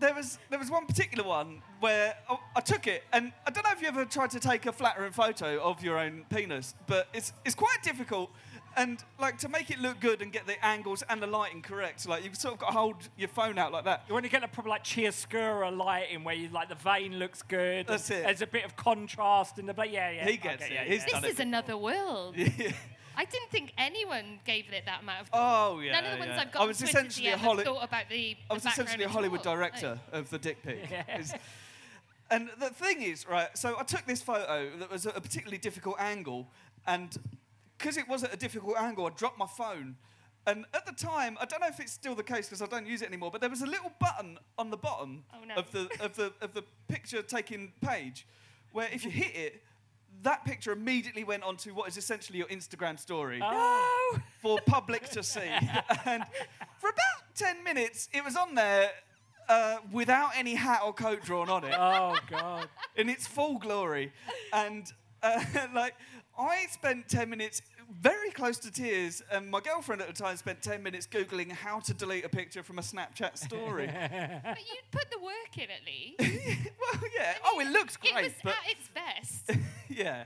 [0.00, 3.64] There was there was one particular one where I, I took it, and I don't
[3.64, 7.08] know if you ever tried to take a flattering photo of your own penis, but
[7.12, 8.30] it's it's quite difficult.
[8.76, 12.08] And like to make it look good and get the angles and the lighting correct,
[12.08, 14.02] like you've sort of got to hold your phone out like that.
[14.08, 17.42] You want to get the proper like chiaroscuro lighting where you like the vein looks
[17.42, 17.86] good.
[17.86, 18.24] That's it.
[18.24, 20.26] There's a bit of contrast in the but yeah yeah.
[20.28, 20.76] He gets okay, it.
[20.76, 21.12] Yeah, He's yeah.
[21.12, 22.36] done this it is another world.
[22.56, 22.72] Yeah.
[23.16, 25.92] I didn't think anyone gave it that amount of Oh yeah.
[25.92, 26.40] None of the ones yeah.
[26.40, 28.36] I've got I was on Twitter essentially a DM Holly- thought about the.
[28.50, 29.54] I was the essentially a Hollywood all.
[29.54, 30.78] director Like, of the dick pic.
[30.90, 31.32] It's-
[32.30, 35.96] And the thing is, right, so I took this photo that was a particularly difficult
[36.00, 36.48] angle,
[36.86, 37.16] and
[37.78, 39.96] because it was at a difficult angle, I dropped my phone,
[40.46, 42.86] And at the time, I don't know if it's still the case because I don't
[42.86, 45.54] use it anymore, but there was a little button on the bottom Oh, no.
[45.54, 48.26] of the of the of the picture taking page,
[48.72, 49.62] where if you hit it,
[50.22, 54.18] that picture immediately went onto what is essentially your Instagram story Oh.
[54.42, 55.40] for public to see.
[56.04, 56.24] and
[56.78, 58.90] for about ten minutes, it was on there
[59.48, 62.68] uh, without any hat or coat drawn on it Oh God.
[62.96, 64.12] in its full glory.
[64.52, 65.42] And uh,
[65.74, 65.94] like,
[66.38, 67.62] I spent 10 minutes
[68.00, 71.80] very close to tears, and my girlfriend at the time spent 10 minutes Googling how
[71.80, 73.90] to delete a picture from a Snapchat story.
[74.44, 76.18] But you'd put the work in at least.
[76.80, 77.34] well, yeah.
[77.44, 79.64] Oh, it looks it great, was but at its best.
[79.88, 80.24] yeah.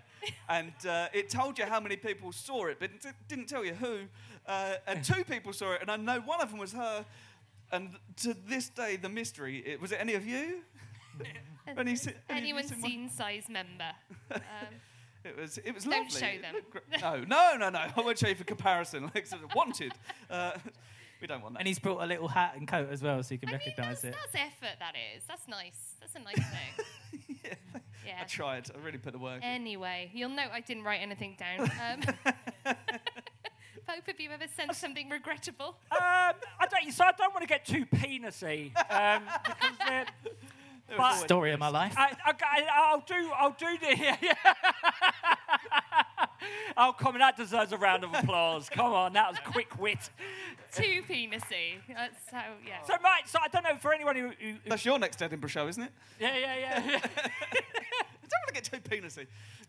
[0.48, 3.74] And uh, it told you how many people saw it, but it didn't tell you
[3.74, 4.00] who.
[4.46, 7.04] Uh, and two people saw it, and I know one of them was her.
[7.70, 7.90] And
[8.22, 10.62] to this day, the mystery it, was it any of you?
[11.76, 13.90] Any se- any of you Anyone seen seen size member?
[14.30, 14.40] Um,
[15.24, 16.20] It was it was Don't lovely.
[16.20, 16.54] show them.
[16.70, 17.78] gr- No, no, no, no.
[17.96, 19.10] I won't show you for comparison.
[19.14, 19.92] Like sort of wanted.
[20.30, 20.52] Uh,
[21.20, 21.60] we don't want that.
[21.60, 23.60] And he's brought a little hat and coat as well, so you can I mean,
[23.66, 24.20] recognise that's, it.
[24.32, 25.24] that's effort, that is.
[25.26, 25.94] That's nice.
[26.00, 27.36] That's a nice thing.
[27.44, 27.54] yeah.
[28.06, 28.18] Yeah.
[28.20, 28.70] I tried.
[28.74, 29.38] I really put the work.
[29.38, 29.42] in.
[29.42, 31.70] Anyway, you'll note I didn't write anything down.
[32.66, 32.74] Um,
[33.86, 35.76] Pope, have you ever sent something regrettable?
[35.90, 35.98] Um,
[36.60, 36.92] I don't.
[36.92, 40.06] So I don't want to get too penisy um, because they're.
[40.96, 41.94] But Story of my life.
[41.96, 43.30] I, I, I'll do.
[43.36, 43.96] I'll do the.
[43.96, 44.34] Yeah, yeah.
[46.76, 48.68] oh, come on, that deserves a round of applause.
[48.70, 50.10] Come on, that was quick wit.
[50.72, 51.76] Too penisy.
[51.88, 52.82] That's how, yeah.
[52.86, 53.28] So, right.
[53.28, 54.28] So I don't know for anyone who.
[54.28, 55.92] who, who That's your next Edinburgh show, isn't it?
[56.18, 57.00] yeah, yeah, yeah.
[58.28, 59.26] don't want to get too penisy.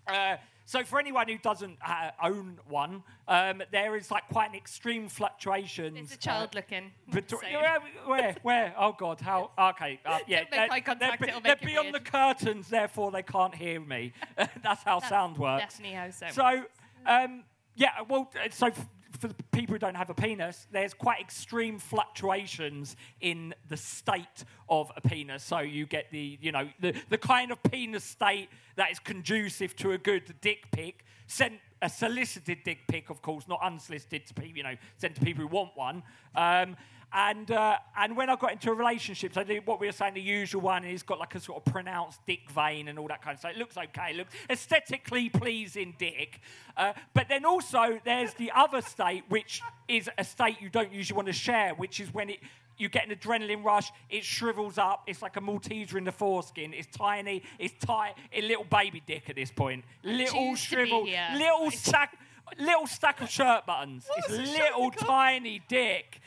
[0.08, 4.56] Uh, so for anyone who doesn't uh, own one, um, there is like quite an
[4.56, 5.98] extreme fluctuations.
[5.98, 6.92] It's a child looking.
[7.12, 8.76] Between, where, where, where?
[8.78, 9.50] Oh God, how?
[9.58, 10.44] Okay, uh, yeah.
[10.44, 11.96] Don't make eye they're- contact, they're, beyond weird.
[11.96, 14.14] the curtains, therefore they can't hear me.
[14.38, 15.64] That's how That's sound works.
[15.64, 16.28] Definitely how so.
[16.34, 16.64] So,
[17.06, 17.44] um,
[17.76, 18.70] yeah, well, uh, so
[19.18, 24.92] for people who don't have a penis, there's quite extreme fluctuations in the state of
[24.96, 25.44] a penis.
[25.44, 29.76] So you get the, you know, the, the kind of penis state that is conducive
[29.78, 34.34] to a good dick pic, sent a solicited dick pic, of course, not unsolicited to
[34.34, 36.04] people, you know, sent to people who want one.
[36.36, 36.76] Um,
[37.12, 40.14] and uh, and when I got into a relationship, so the, what we were saying,
[40.14, 43.08] the usual one, and he's got like a sort of pronounced dick vein and all
[43.08, 43.52] that kind of stuff.
[43.52, 46.42] It looks okay, it looks aesthetically pleasing dick.
[46.78, 51.16] Uh, but then also there's the other state, which is a state you don't usually
[51.16, 52.40] want to share, which is when it
[52.80, 56.74] you get an adrenaline rush, it shrivels up, it's like a Malteser in the foreskin,
[56.74, 59.84] it's tiny, it's tight, a little baby dick at this point.
[60.04, 62.18] Little choose to be shriveled, little stack,
[62.58, 64.08] little stack of shirt buttons.
[64.18, 66.22] it's little tiny dick.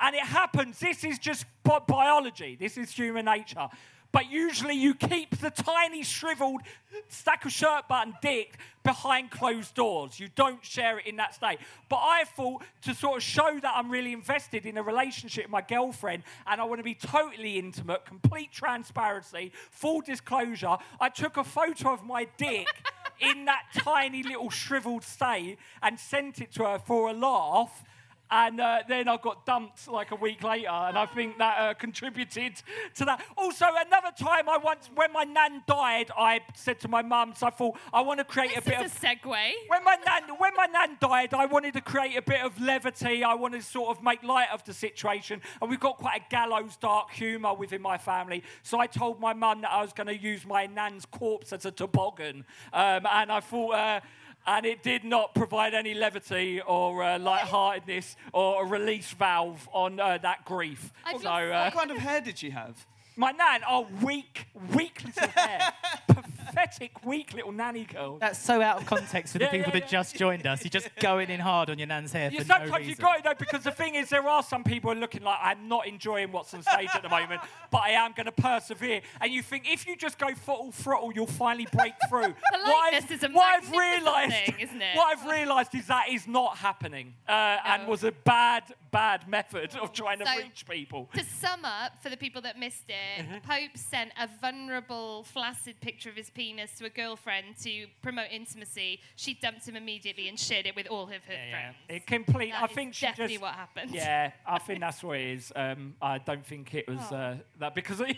[0.00, 0.78] And it happens.
[0.78, 2.56] This is just bi- biology.
[2.58, 3.68] This is human nature.
[4.16, 6.62] But usually you keep the tiny shriveled
[7.08, 10.18] stack of shirt button dick behind closed doors.
[10.18, 11.58] You don't share it in that state.
[11.90, 15.50] But I thought to sort of show that I'm really invested in a relationship with
[15.50, 21.36] my girlfriend and I want to be totally intimate, complete transparency, full disclosure, I took
[21.36, 22.68] a photo of my dick
[23.20, 27.84] in that tiny little shriveled state and sent it to her for a laugh.
[28.30, 31.74] And uh, then I got dumped like a week later, and I think that uh,
[31.74, 32.60] contributed
[32.96, 33.22] to that.
[33.36, 37.46] Also, another time I once, when my nan died, I said to my mum, so
[37.46, 39.52] I thought I want to create this a bit is of a segue.
[39.68, 43.22] when my nan when my nan died, I wanted to create a bit of levity.
[43.22, 46.24] I wanted to sort of make light of the situation, and we've got quite a
[46.28, 48.42] gallows dark humour within my family.
[48.62, 51.64] So I told my mum that I was going to use my nan's corpse as
[51.64, 53.70] a toboggan, um, and I thought.
[53.74, 54.00] Uh,
[54.46, 59.98] and it did not provide any levity or uh, lightheartedness or a release valve on
[60.00, 60.92] uh, that grief.
[61.20, 62.86] So, uh, What kind of hair did she have?
[63.18, 65.72] my nan, oh, weak, weak little hair.
[66.56, 68.16] Pathetic, weak little nanny girl.
[68.18, 69.98] That's so out of context for the Yeah, people yeah, that yeah.
[69.98, 70.64] just joined us.
[70.64, 72.88] You're just going in hard on your nan's hair You for no sometimes reason.
[72.90, 75.22] you got it though, because the thing is, there are some people who are looking
[75.22, 78.32] like I'm not enjoying what's on stage at the moment, but I am going to
[78.32, 79.02] persevere.
[79.20, 82.22] And you think if you just go full throttle, you'll finally break through.
[82.62, 84.96] what Politeness is a what I've magnificent realised, thing, isn't it?
[84.96, 88.62] what I've realised is that is not happening, uh, and was a bad,
[88.96, 91.08] bad method of trying to reach people.
[91.14, 92.94] To sum up, for the people that missed it,
[93.26, 93.38] Mm-hmm.
[93.50, 99.00] Pope sent a vulnerable, flaccid picture of his penis to a girlfriend to promote intimacy.
[99.16, 101.76] She dumped him immediately and shared it with all of her friends.
[101.88, 102.52] It complete.
[102.52, 103.42] That I is think she definitely just.
[103.42, 103.90] what happened.
[103.92, 105.52] Yeah, I think that's what it is.
[105.56, 107.16] Um, I don't think it was Oh.
[107.16, 108.00] uh, that because.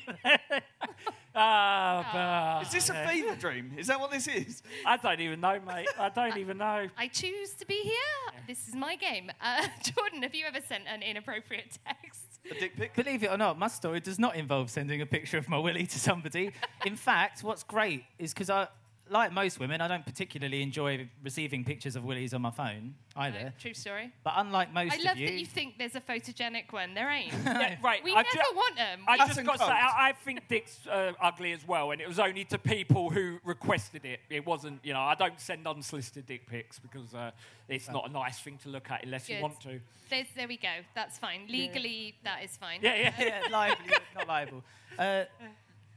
[1.41, 3.73] Ah, but- Is this a fever dream?
[3.77, 4.61] Is that what this is?
[4.85, 5.87] I don't even know, mate.
[5.97, 6.89] I don't even know.
[6.97, 8.33] I choose to be here.
[8.49, 9.31] This is my game.
[9.41, 12.23] Uh, Jordan, have you ever sent an inappropriate text?
[12.51, 12.95] A dick pic?
[12.95, 15.87] Believe it or not, my story does not involve sending a picture of my willy
[15.87, 16.53] to somebody.
[16.87, 18.69] In fact, what's great is because I
[19.11, 23.45] like most women, I don't particularly enjoy receiving pictures of willies on my phone either.
[23.45, 24.13] No, true story.
[24.23, 26.95] But unlike most I love of you, that you think there's a photogenic one.
[26.95, 27.33] There ain't.
[27.45, 28.03] Yeah, right.
[28.05, 29.01] We I never ju- want them.
[29.09, 32.01] I We- just got to say, I, I think Dick's uh, ugly as well, and
[32.01, 34.21] it was only to people who requested it.
[34.31, 37.31] It wasn't, you know, I don't send unsolicited dick pics because uh,
[37.69, 39.81] it's not a nice thing to look at unless you want to.
[40.11, 40.69] There's, there we go.
[40.95, 41.43] That's fine.
[41.49, 42.81] Legally, that is fine.
[42.83, 43.13] Yeah, yeah.
[43.19, 44.65] yeah, liable, not liable.
[44.99, 45.25] Uh,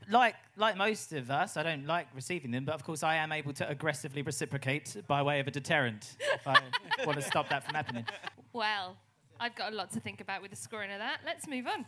[0.09, 3.31] like, like most of us, I don't like receiving them, but of course I am
[3.31, 6.59] able to aggressively reciprocate by way of a deterrent if I
[7.05, 8.05] want to stop that from happening.
[8.53, 8.97] Well,
[9.39, 11.19] I've got a lot to think about with the scoring of that.
[11.25, 11.85] Let's move on.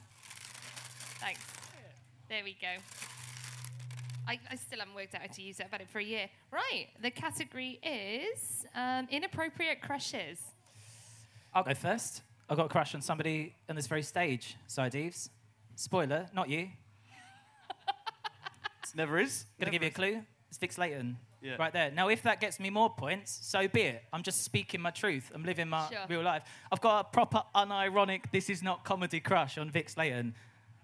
[1.19, 1.41] Thanks.
[2.29, 2.81] There we go.
[4.27, 5.65] I, I still haven't worked out how to use it.
[5.65, 6.29] I've had it for a year.
[6.51, 6.87] Right.
[7.01, 10.39] The category is um, inappropriate crushes.
[11.53, 12.21] I'll go first.
[12.49, 15.29] I've got a crush on somebody on this very stage, Si Deaves.
[15.75, 16.69] Spoiler, not you.
[18.93, 19.45] It never is.
[19.59, 20.21] Gonna give you a clue.
[20.49, 21.17] It's Vix Leyton.
[21.41, 21.55] Yeah.
[21.59, 21.91] Right there.
[21.91, 24.03] Now, if that gets me more points, so be it.
[24.13, 25.29] I'm just speaking my truth.
[25.35, 25.99] I'm living my Sure.
[26.07, 26.43] real life.
[26.71, 30.35] I've got a proper, unironic, this is not comedy crush on Vix Leyton.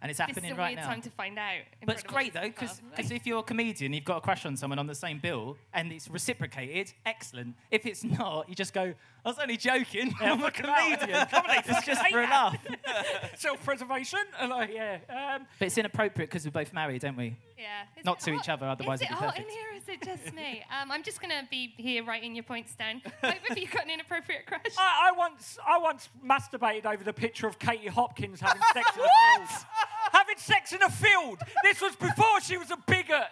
[0.02, 0.88] And it's This is happening a right weird now.
[0.88, 1.62] time to find out.
[1.86, 4.80] But it's great though, because if you're a comedian, you've got a crush on someone
[4.80, 7.56] on the same bill, and it's reciprocated, excellent.
[7.72, 8.94] If it's not, you just go,
[9.26, 10.14] "I was only joking.
[10.22, 10.98] I'm a fucking hell.
[10.98, 11.28] comedian.
[11.68, 12.58] it's just for a laugh."
[13.38, 14.98] Self-preservation, like, yeah.
[15.10, 17.36] Um, But it's inappropriate because we're both married, don't we?
[17.58, 17.84] Yeah.
[17.98, 18.40] Is Not to hot?
[18.44, 19.52] each other, otherwise is it it'd be hot in perfect.
[19.58, 19.68] here?
[19.72, 20.64] Or is it just me?
[20.82, 23.02] Um, I'm just gonna be here writing your points down.
[23.22, 24.62] Pope have you got an inappropriate crush?
[24.78, 29.02] I, I once, I once masturbated over the picture of Katie Hopkins having sex in
[29.04, 29.06] a
[29.48, 29.66] field.
[30.14, 31.40] having sex in a field.
[31.64, 33.26] This was before she was a bigot.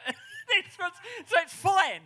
[0.78, 0.94] This was,
[1.26, 2.02] so it's fine.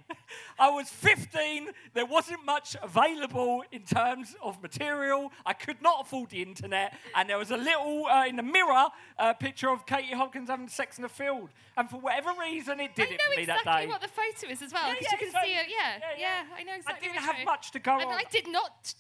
[0.59, 1.69] I was 15.
[1.93, 5.31] There wasn't much available in terms of material.
[5.45, 8.87] I could not afford the internet, and there was a little uh, in the mirror
[9.17, 11.49] uh, picture of Katie Hopkins having sex in the field.
[11.77, 13.69] And for whatever reason, it did I it for me exactly that day.
[13.71, 14.07] I know exactly what the
[14.41, 15.65] photo is as well, Yeah, because yeah, you can so- see it.
[15.69, 16.55] Yeah, yeah, yeah, yeah.
[16.57, 17.09] I know exactly.
[17.09, 18.13] I didn't have much to go and on.
[18.13, 18.93] I did not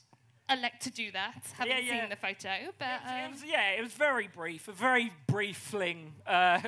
[0.49, 2.01] elect to do that, having Yeah, yeah.
[2.01, 5.57] seen the photo, but It um, was, yeah, it was very brief, a very brief
[5.57, 6.13] fling.
[6.27, 6.59] Uh,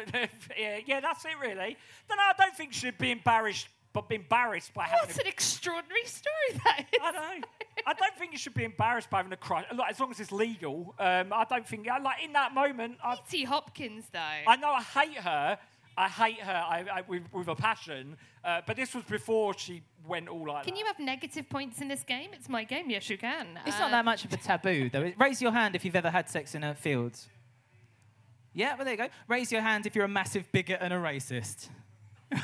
[0.57, 1.77] yeah, yeah, that's it really.
[2.09, 5.07] No, I don't think she'd be embarrassed, but be embarrassed by having.
[5.09, 6.99] what A, an extraordinary story that is.
[7.01, 7.47] I don't know.
[7.85, 9.65] I don't think you should be embarrassed by having a crush.
[9.75, 10.95] Like, as long as it's legal.
[10.99, 11.85] Um, I don't think.
[11.87, 13.43] Like in that moment, I, T.
[13.43, 14.19] Hopkins, though.
[14.19, 15.59] I know I hate her.
[15.97, 18.17] I hate her I, I, with, with a passion.
[18.43, 20.79] Uh, but this was before she went all like can that.
[20.79, 22.31] you have negative points in this game?
[22.33, 22.89] It's my game.
[22.89, 23.59] Yes, you can.
[23.65, 25.11] It's Uh, not that much of a taboo, though.
[25.19, 27.17] Raise your hand if you've ever had sex in a field.
[28.53, 29.07] Yeah, well, there you go.
[29.27, 31.69] Raise your hand if you're a massive bigot and a racist.
[32.31, 32.39] there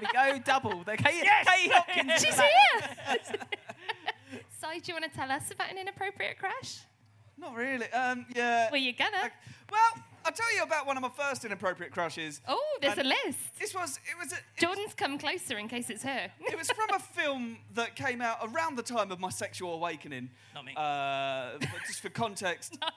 [0.00, 0.80] we go, double.
[0.88, 1.46] Okay, Yes!
[1.48, 2.24] Kay Hopkins.
[2.24, 3.36] She's here.
[4.60, 6.80] Si, do you want to tell us about an inappropriate crush?
[7.38, 7.90] Not really.
[7.92, 8.68] Um, yeah.
[8.70, 9.30] Well, you're gonna.
[9.72, 12.40] Well, I'll tell you about one of my first inappropriate crushes.
[12.46, 13.38] Oh, there's a list.
[13.58, 16.30] This was it was a, it, Jordan's come closer in case it's her.
[16.40, 20.30] it was from a film that came out around the time of my sexual awakening.
[20.54, 20.72] Not me.
[20.76, 22.88] Uh, but just for context, No.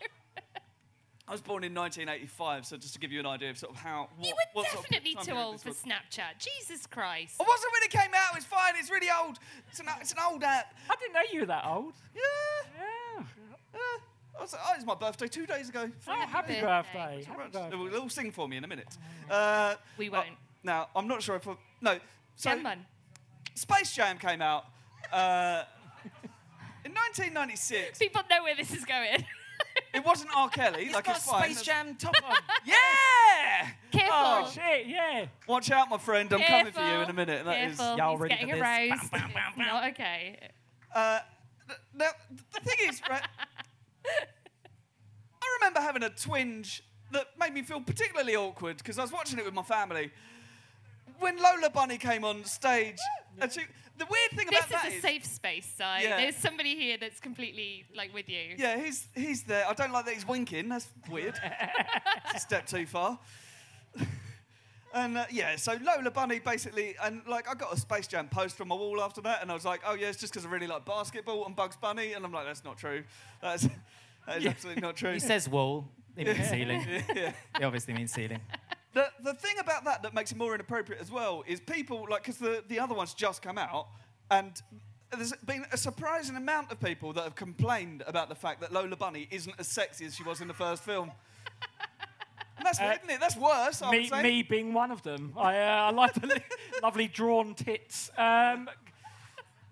[1.26, 3.80] I was born in 1985, so just to give you an idea of sort of
[3.80, 4.10] how.
[4.18, 5.78] What, You were what sort of definitely too old for was.
[5.78, 6.38] Snapchat.
[6.38, 7.36] Jesus Christ.
[7.40, 8.36] I wasn't when it came out.
[8.36, 8.74] It's fine.
[8.78, 9.40] It's really old.
[9.70, 10.76] It's an, it's an old app.
[10.90, 11.94] I didn't know you were that old.
[12.14, 12.22] Yeah.
[12.76, 12.84] Yeah.
[12.84, 12.93] yeah.
[14.38, 15.90] I was, oh, it's my birthday two days ago.
[16.08, 16.62] Oh, happy birthday.
[16.62, 16.94] birthday.
[16.94, 17.52] Very Happy much.
[17.54, 17.70] birthday.
[17.70, 18.98] They'll, they'll sing for me in a minute.
[19.30, 20.28] Uh, We oh, won't.
[20.64, 21.48] now, I'm not sure if.
[21.48, 22.00] I, no.
[22.36, 22.86] So, Jam man.
[23.56, 24.66] Space Jam came out
[25.12, 25.64] uh,
[26.84, 28.00] in 1996.
[28.00, 29.24] People know where this is going.
[29.94, 30.50] It wasn't R.
[30.50, 30.86] Kelly.
[30.86, 31.44] He's like got it's fine.
[31.54, 32.36] Space Jam top on.
[32.66, 33.68] Yeah.
[33.92, 34.12] Careful.
[34.14, 35.26] Oh, shit, yeah.
[35.48, 36.32] Watch out, my friend.
[36.34, 37.40] I'm coming for you in a minute.
[37.40, 37.78] and That is.
[37.78, 37.98] Careful.
[37.98, 38.62] Y'all He's ready getting for this?
[38.62, 39.12] aroused.
[39.12, 40.40] Bam, bam, bam, It's not okay.
[40.94, 41.20] Uh,
[41.68, 42.10] th- now,
[42.54, 43.22] the thing is, right?
[44.06, 49.40] I remember having a twinge that made me feel particularly awkward because I was watching
[49.40, 50.12] it with my family.
[51.20, 52.98] When Lola Bunny came on stage,
[53.40, 53.62] and she,
[53.98, 55.84] the weird thing This about that is a is, a safe space, Si.
[55.84, 56.18] Yeah.
[56.18, 58.56] There's somebody here that's completely like with you.
[58.58, 59.68] yeah, he's he's there.
[59.68, 60.70] I don't like that he's winking.
[60.70, 61.40] That's weird.
[62.26, 63.20] it's a step too far.
[64.94, 68.62] And uh, yeah, so Lola Bunny basically, and like I got a Space Jam poster
[68.62, 70.50] on my wall after that, and I was like, oh yeah, it's just because I
[70.50, 73.04] really like basketball and Bugs Bunny, and I'm like, that's not true.
[73.42, 73.64] That's
[74.28, 75.14] that is absolutely not true.
[75.14, 75.88] He says wall.
[76.16, 76.86] He means ceiling.
[77.16, 77.34] yeah.
[77.58, 78.40] He obviously means ceiling.
[78.94, 82.22] The, the thing about that that makes it more inappropriate as well is people, like,
[82.22, 83.88] because the, the other one's just come out,
[84.30, 84.62] and
[85.12, 88.96] there's been a surprising amount of people that have complained about the fact that Lola
[88.96, 91.12] Bunny isn't as sexy as she was in the first film.
[92.64, 93.20] And that's weird, isn't it?
[93.20, 94.24] That's worse, I Me, would say.
[94.24, 95.34] me being one of them.
[95.36, 96.44] I, uh, I like the li-
[96.84, 98.10] lovely drawn tits.
[98.18, 98.70] Um,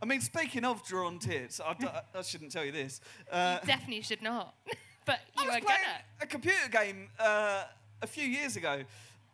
[0.01, 2.99] I mean, speaking of drawn tits, I, d- I shouldn't tell you this.
[3.32, 4.56] Uh, You definitely should not.
[5.06, 6.01] but I you was playing gonna.
[6.21, 7.63] a computer game uh,
[8.02, 8.81] a few years ago,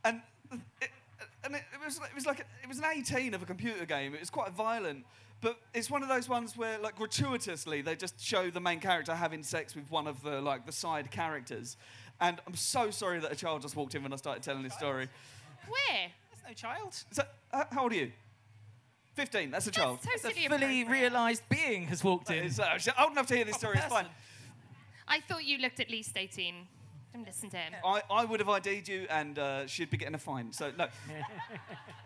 [0.05, 0.21] and
[0.79, 0.89] it,
[1.43, 3.85] and it, it was it was like a, it was an 18 of a computer
[3.87, 4.13] game.
[4.13, 5.03] It was quite violent,
[5.41, 9.15] but it's one of those ones where like gratuitously they just show the main character
[9.15, 11.75] having sex with one of the like the side characters.
[12.19, 14.73] And I'm so sorry that a child just walked in when I started telling this
[14.73, 15.07] story.
[15.67, 16.07] Where?
[16.31, 16.93] There's no child.
[17.11, 18.11] So, uh, how old are you?
[19.13, 19.51] 15.
[19.51, 19.99] That's a child.
[20.03, 21.01] That's totally A fully appropriate.
[21.01, 22.45] realised being has walked in.
[22.45, 23.77] It's, uh, she's old enough to hear this story.
[23.77, 24.05] It's fine.
[25.07, 26.53] I thought you looked at least 18.
[27.13, 27.73] Don't listen to him.
[27.83, 30.51] I, I would have ID'd you, and uh, she'd be getting a fine.
[30.51, 30.87] So no.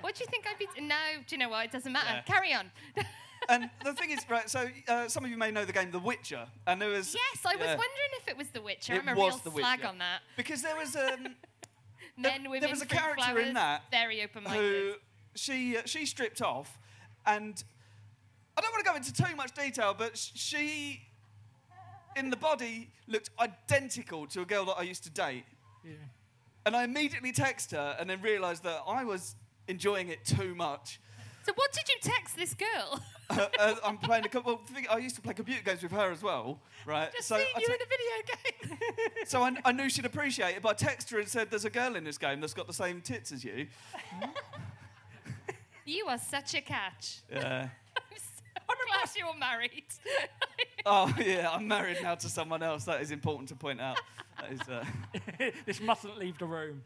[0.01, 0.67] What do you think I'd be?
[0.81, 0.95] no,
[1.27, 1.65] do you know what?
[1.65, 2.07] It doesn't matter.
[2.13, 2.21] Yeah.
[2.21, 2.71] Carry on.
[3.49, 4.49] and the thing is, right?
[4.49, 7.45] So uh, some of you may know the game The Witcher, and there was yes,
[7.45, 7.69] I was yeah.
[7.71, 8.93] wondering if it was The Witcher.
[8.93, 10.21] It I'm a was real The slag on that.
[10.37, 11.35] because there was um,
[12.17, 14.59] Men, there was a character flowers, in that Very open-minded.
[14.59, 14.93] who
[15.35, 16.77] she uh, she stripped off,
[17.25, 17.63] and
[18.57, 21.01] I don't want to go into too much detail, but she
[22.15, 25.45] in the body looked identical to a girl that I used to date.
[26.65, 29.35] And I immediately texted her and then realised that I was
[29.67, 30.99] enjoying it too much.
[31.43, 33.01] So what did you text this girl?
[33.39, 34.53] uh, uh, I'm playing a couple.
[34.53, 37.11] Well, thing- I used to play computer games with her as well, right?
[37.13, 39.07] Just so seeing I you te- in a video game.
[39.25, 41.69] so I, I knew she'd appreciate it, but I texted her and said, "There's a
[41.69, 43.67] girl in this game that's got the same tits as you."
[45.85, 47.19] you are such a catch.
[47.31, 47.69] Yeah.
[47.95, 49.83] I'm so glad you're married.
[50.85, 52.85] oh yeah, I'm married now to someone else.
[52.85, 53.97] That is important to point out.
[54.39, 54.61] That is.
[54.67, 56.81] Uh, this mustn't leave the room.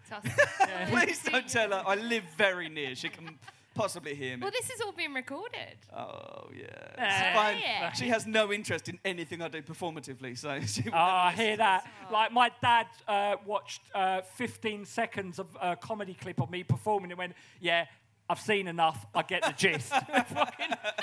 [0.90, 1.84] please don't tell her.
[1.86, 2.96] I live very near.
[2.96, 3.38] She can
[3.76, 4.42] possibly hear me.
[4.44, 5.78] well, this is all being recorded.
[5.96, 6.66] Oh yeah.
[6.98, 7.34] Yeah.
[7.36, 7.60] Fine.
[7.62, 7.92] Yeah.
[7.92, 10.90] She has no interest in anything I do performatively, so she.
[10.92, 11.88] Oh, I hear listen to that.
[12.12, 17.12] Like my dad uh, watched uh, 15 seconds of a comedy clip of me performing
[17.12, 17.86] and went, "Yeah,
[18.30, 19.06] I've seen enough.
[19.14, 19.94] I get the gist."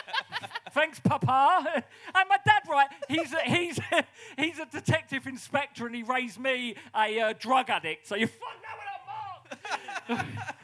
[0.73, 1.85] Thanks, Papa.
[2.15, 2.89] And my dad, right?
[3.09, 3.79] He's a, he's
[4.39, 8.07] he's a detective inspector, and he raised me a uh, drug addict.
[8.07, 8.41] So you fuck
[10.09, 10.57] know what I'm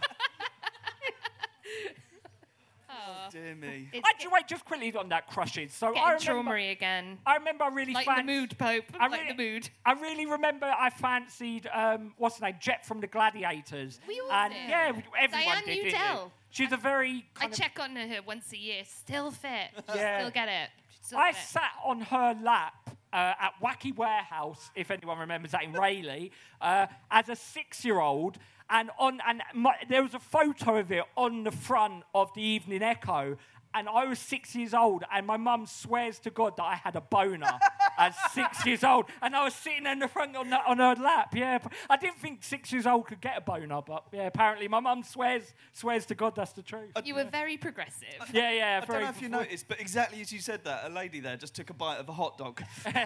[3.08, 3.88] Oh, dear me.
[3.92, 5.72] It's Actually, wait, just quickly on that crushes.
[5.72, 7.18] So I getting remember, traumery again.
[7.26, 8.84] I remember I really Like fan- the mood, Pope.
[8.98, 9.70] I like really, the mood.
[9.86, 14.00] I really remember I fancied um, what's her name, Jet from the Gladiators.
[14.06, 14.68] We all and did.
[14.68, 15.74] yeah, everyone Diane did.
[15.84, 16.26] didn't Youdale.
[16.26, 16.32] it?
[16.50, 17.26] She's a very.
[17.36, 18.82] I Kind of, check on her once a year.
[18.84, 19.70] Still fit.
[19.94, 20.18] Yeah.
[20.20, 20.70] Still get it.
[21.00, 21.46] Still I get it.
[21.46, 26.28] sat on her lap uh, at Wacky Warehouse, if anyone remembers that in Rayleigh,
[26.60, 28.38] uh, as a six-year-old,
[28.70, 32.42] and on and my, there was a photo of it on the front of the
[32.42, 33.36] Evening Echo.
[33.74, 36.96] And I was six years old, and my mum swears to God that I had
[36.96, 37.52] a boner
[37.98, 39.04] at six years old.
[39.20, 41.34] And I was sitting in the front on, the, on her lap.
[41.36, 41.58] Yeah,
[41.90, 45.02] I didn't think six years old could get a boner, but yeah, apparently my mum
[45.02, 46.92] swears swears to God that's the truth.
[47.04, 48.08] You were very progressive.
[48.32, 48.80] Yeah, yeah.
[48.82, 51.20] I very don't know if you noticed, but exactly as you said that, a lady
[51.20, 52.62] there just took a bite of a hot dog.
[52.84, 53.04] Sorry,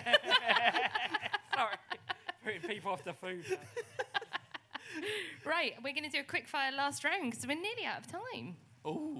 [2.45, 3.45] putting people off the food.
[5.45, 8.07] Right, we're going to do a quick fire last round because we're nearly out of
[8.07, 8.57] time.
[8.85, 9.17] Oh.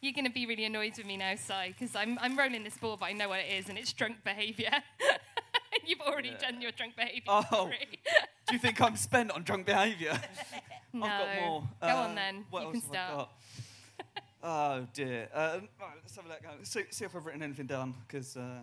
[0.00, 2.76] You're going to be really annoyed with me now, Si, because I'm, I'm rolling this
[2.78, 4.70] ball, but I know what it is, and it's drunk behaviour.
[4.72, 7.22] And you've already done your drunk behaviour.
[7.28, 7.70] Oh.
[8.48, 10.20] Do you think I'm spent on drunk behaviour?
[10.92, 11.06] no.
[11.06, 11.60] I've got more.
[11.80, 12.44] Go Uh, on then.
[12.50, 13.16] What you else can have I start.
[13.18, 13.30] got?
[14.44, 15.28] Oh dear.
[15.32, 16.40] Uh, right, let's have a look.
[16.64, 18.36] See, see if I've written anything down, because.
[18.36, 18.60] Uh,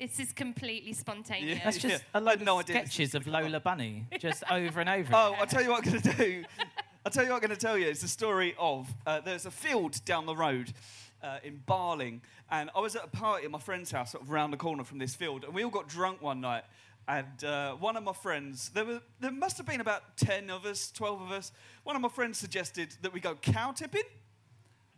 [0.00, 1.58] This is completely spontaneous.
[1.58, 1.64] Yeah.
[1.64, 2.18] That's just Yeah.
[2.18, 5.12] a load I had no of idea sketches of Lola Bunny, just over and over.
[5.14, 6.44] Oh, I'll tell you what I'm going to do.
[7.04, 7.86] I'll tell you what I'm going to tell you.
[7.86, 10.72] It's the story of uh, there's a field down the road
[11.22, 12.20] uh, in Barling,
[12.50, 14.84] and I was at a party at my friend's house, sort of round the corner
[14.84, 16.64] from this field, and we all got drunk one night.
[17.06, 20.64] And uh, one of my friends, there, were, there must have been about 10 of
[20.64, 21.52] us, 12 of us.
[21.82, 24.04] One of my friends suggested that we go cow tipping,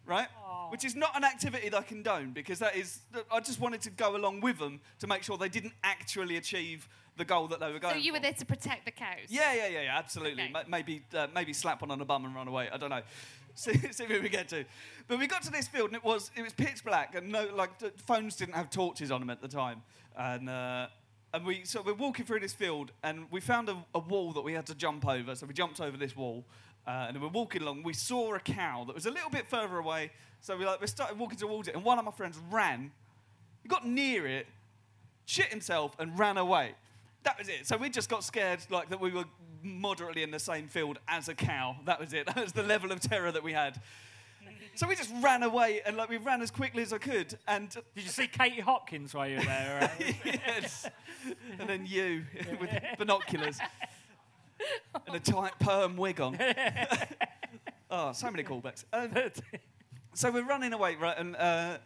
[0.07, 0.29] right?
[0.71, 3.01] Which is not an activity that I condone because that is,
[3.31, 6.89] I just wanted to go along with them to make sure they didn't actually achieve
[7.19, 8.19] the goal that they were going So you for.
[8.19, 9.27] were there to protect the cows?
[9.29, 10.45] Yeah, yeah, yeah, yeah absolutely.
[10.45, 10.53] Okay.
[10.53, 12.69] Ma- Maybe, uh, maybe slap one on the bum and run away.
[12.73, 13.03] I don't know.
[13.55, 14.65] See, see where we get to.
[15.09, 17.51] But we got to this field and it was it was pitch black and no
[17.55, 19.83] like the phones didn't have torches on them at the time.
[20.17, 20.87] And uh,
[21.35, 24.41] and we so we're walking through this field and we found a, a wall that
[24.41, 25.35] we had to jump over.
[25.35, 26.47] So we jumped over this wall.
[26.87, 27.83] Uh, and we're walking along.
[27.83, 30.11] We saw a cow that was a little bit further away.
[30.41, 32.91] So we like we started walking towards it, and one of my friends ran.
[33.63, 34.47] He got near it,
[35.25, 36.75] shit himself, and ran away.
[37.23, 37.67] That was it.
[37.67, 39.25] So we just got scared, like that we were
[39.63, 41.77] moderately in the same field as a cow.
[41.85, 42.27] That was it.
[42.35, 43.81] That was the level of terror that we had.
[44.75, 47.39] So we just ran away, and like we ran as quickly as I could.
[47.47, 49.93] And Did you see Katie Hopkins while you were there?
[50.25, 50.89] yes,
[51.61, 52.25] and then you
[52.61, 53.59] with binoculars
[55.07, 56.39] and a tight perm wig on.
[57.91, 58.85] oh, so many callbacks.
[58.93, 59.11] Um,
[60.15, 61.17] so we're running away, right?
[61.17, 61.79] And uh,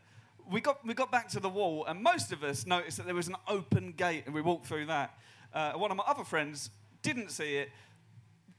[0.51, 3.15] we got we got back to the wall, and most of us noticed that there
[3.15, 5.19] was an open gate, and we walked through that.
[5.53, 6.71] Uh, one of my other friends
[7.03, 7.71] didn't see it,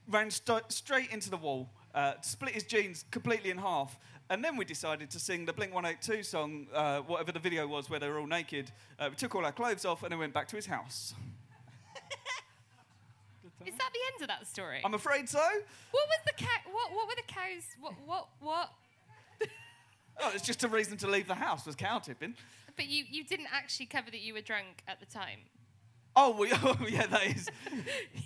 [0.08, 3.98] ran st- straight into the wall, uh, split his jeans completely in half.
[4.30, 7.88] And then we decided to sing the Blink 182 song, uh, whatever the video was
[7.88, 8.70] where they were all naked.
[8.98, 11.14] Uh, we took all our clothes off and then went back to his house.
[13.68, 14.80] Is that the end of that story?
[14.84, 15.38] I'm afraid so.
[15.38, 16.48] what was the cow?
[16.72, 17.64] What, what were the cows?
[17.80, 17.94] What?
[18.06, 18.28] What?
[18.40, 18.70] What?
[20.20, 22.34] Oh, it's just a reason to leave the house was cow tipping.
[22.74, 25.38] But you, you didn't actually cover that you were drunk at the time.
[26.16, 27.48] Oh, oh yeah, that is.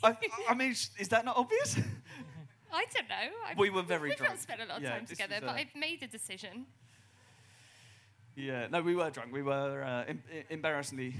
[0.02, 0.16] I,
[0.48, 1.76] I mean, is that not obvious?
[2.72, 3.36] I don't know.
[3.46, 4.10] I've, We were very drunk.
[4.10, 4.32] we've drunk.
[4.32, 6.64] not spent a lot of Yeah, time together, was, but uh, I've made a decision.
[8.36, 9.30] yeah, no, we were drunk.
[9.30, 11.14] We were uh, em- embarrassingly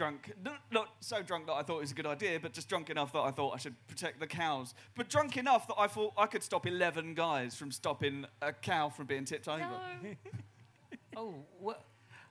[0.00, 0.32] drunk.
[0.72, 3.12] Not so drunk that I thought it was a good idea, but just drunk enough
[3.12, 4.72] that I thought I should protect the cows.
[4.96, 8.88] But drunk enough that I thought I could stop 11 guys from stopping a cow
[8.88, 9.58] from being tipped over.
[9.60, 10.10] No.
[11.16, 11.84] Oh, what?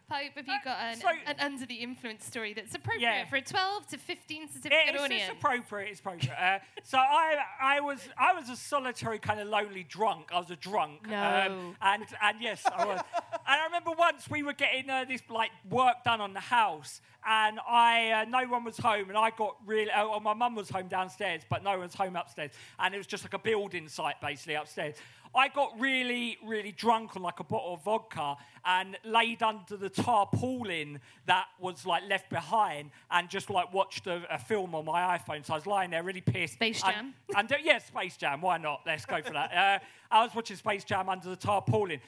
[0.09, 3.25] Pope, have you got an, so- an under the influence story that's appropriate Yeah.
[3.25, 5.23] for a 12 to 15 It- certificate it's, audience?
[5.27, 5.89] it's appropriate.
[5.91, 6.31] It's appropriate.
[6.33, 10.29] Uh, so I, I was, I was a solitary kind of lonely drunk.
[10.33, 11.07] I was a drunk.
[11.09, 13.01] Um, and and yes, I was.
[13.49, 17.01] And I remember once we were getting uh, this like work done on the house,
[17.27, 19.89] and I, uh, no one was home, and I got really.
[19.95, 23.07] Oh, well, my mum was home downstairs, but no one's home upstairs, and it was
[23.07, 24.95] just like a building site basically upstairs.
[25.35, 28.35] I got really, really drunk on like a bottle of vodka
[28.65, 34.23] and laid under the tarpaulin that was like left behind and just like watched a,
[34.33, 35.45] a film on my iPhone.
[35.45, 36.53] So I was lying there really pissed.
[36.55, 37.13] Space And- Jam.
[37.37, 38.41] And, uh, yeah, Space Jam.
[38.41, 38.81] Why not?
[38.87, 39.51] Let's go for that.
[39.59, 39.77] Uh,
[40.11, 41.99] I was watching Space Jam under the tarpaulin.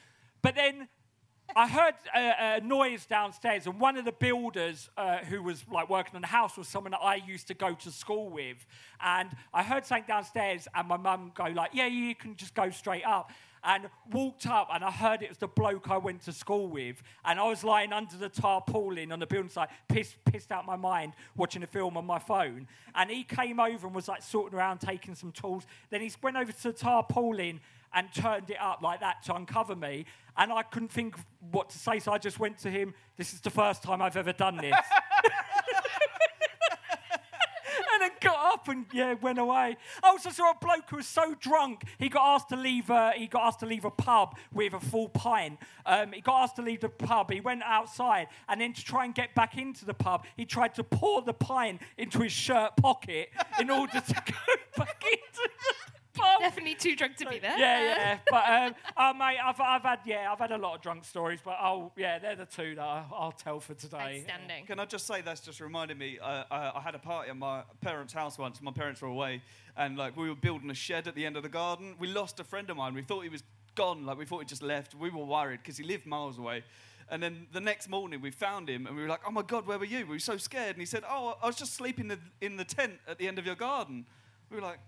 [0.42, 0.88] But then
[1.54, 5.90] I heard a, a noise downstairs, and one of the builders uh, who was like
[5.90, 8.64] working on the house was someone that I used to go to school with.
[9.00, 12.70] And I heard something downstairs, and my mum go like, "Yeah, you can just go
[12.70, 13.30] straight up."
[13.64, 17.00] And walked up, and I heard it was the bloke I went to school with,
[17.24, 20.74] and I was lying under the tarpaulin on the building site, pissed, pissed out my
[20.74, 22.66] mind, watching a film on my phone.
[22.96, 25.64] And he came over and was like sorting around, taking some tools.
[25.90, 27.60] Then he went over to the tarpaulin
[27.94, 30.06] and turned it up like that to uncover me.
[30.36, 31.16] And I couldn't think
[31.50, 32.94] what to say, so I just went to him.
[33.16, 34.74] This is the first time I've ever done this.
[37.92, 39.76] and then got up and yeah, went away.
[40.02, 42.88] I also saw a bloke who was so drunk he got asked to leave.
[42.90, 45.58] A, he got asked to leave a pub with a full pint.
[45.84, 47.30] Um, he got asked to leave the pub.
[47.30, 50.74] He went outside and then to try and get back into the pub, he tried
[50.76, 53.30] to pour the pint into his shirt pocket
[53.60, 56.40] in order to go back into the pub.
[56.40, 57.58] Definitely too drunk to be there.
[57.58, 58.18] Yeah, yeah.
[58.30, 61.40] But um, oh, mate, I've, I've had yeah, I've had a lot of drunk stories,
[61.44, 64.20] but oh yeah, they're the two that I, I'll tell for today.
[64.20, 64.66] Outstanding.
[64.66, 66.18] Can I just say that's just reminded me?
[66.20, 68.60] Uh, I, I had a party at my parents' house once.
[68.62, 69.42] My parents were away,
[69.76, 71.96] and like we were building a shed at the end of the garden.
[71.98, 72.94] We lost a friend of mine.
[72.94, 73.42] We thought he was
[73.74, 74.06] gone.
[74.06, 74.94] Like we thought he just left.
[74.94, 76.64] We were worried because he lived miles away.
[77.10, 79.66] And then the next morning we found him, and we were like, "Oh my God,
[79.66, 80.76] where were you?" We were so scared.
[80.76, 83.28] And he said, "Oh, I was just sleeping in the, in the tent at the
[83.28, 84.06] end of your garden."
[84.50, 84.78] We were like.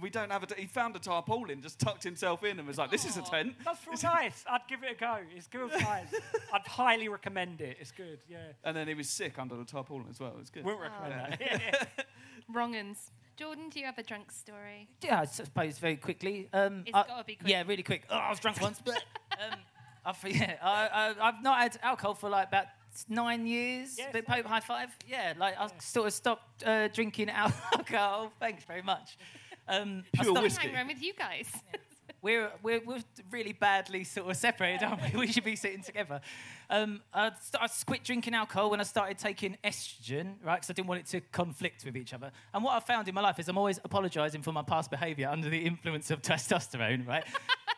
[0.00, 0.46] We don't have a.
[0.46, 0.62] T-.
[0.62, 3.54] He found a tarpaulin, just tucked himself in, and was like, "This is a tent."
[3.64, 4.44] That's real nice.
[4.50, 5.18] I'd give it a go.
[5.36, 6.06] It's good nice.
[6.52, 7.76] I'd highly recommend it.
[7.80, 8.18] It's good.
[8.28, 8.38] Yeah.
[8.64, 10.34] And then he was sick under the tarpaulin as well.
[10.40, 10.64] It's good.
[10.64, 12.06] Wouldn't recommend that.
[12.48, 13.10] Wrong uns.
[13.36, 14.88] Jordan, do you have a drunk story?
[15.02, 16.48] Yeah, I suppose very quickly.
[16.52, 17.50] Um, It's I- gotta be quick.
[17.50, 18.02] Yeah, really quick.
[18.10, 19.02] Oh, I was drunk once, but
[19.32, 19.58] um,
[20.04, 22.66] I've, yeah, I, I, I've not had alcohol for like about
[23.08, 23.96] nine years.
[23.98, 24.26] Yeah, but.
[24.26, 24.90] Pope high five.
[25.08, 28.32] Yeah, like I sort of stopped uh, drinking alcohol.
[28.40, 29.16] Thanks very much.
[29.70, 30.66] Um, I Pure stopped- whiskey.
[30.68, 31.48] Hang around with you guys.
[32.22, 35.20] We're, we're, we're really badly sort of separated, aren't we?
[35.20, 36.20] We should be sitting together.
[36.68, 40.56] Um, I, st- I quit drinking alcohol when I started taking estrogen, right?
[40.56, 42.30] Because I didn't want it to conflict with each other.
[42.52, 45.30] And what I've found in my life is I'm always apologising for my past behaviour
[45.30, 47.24] under the influence of testosterone, right?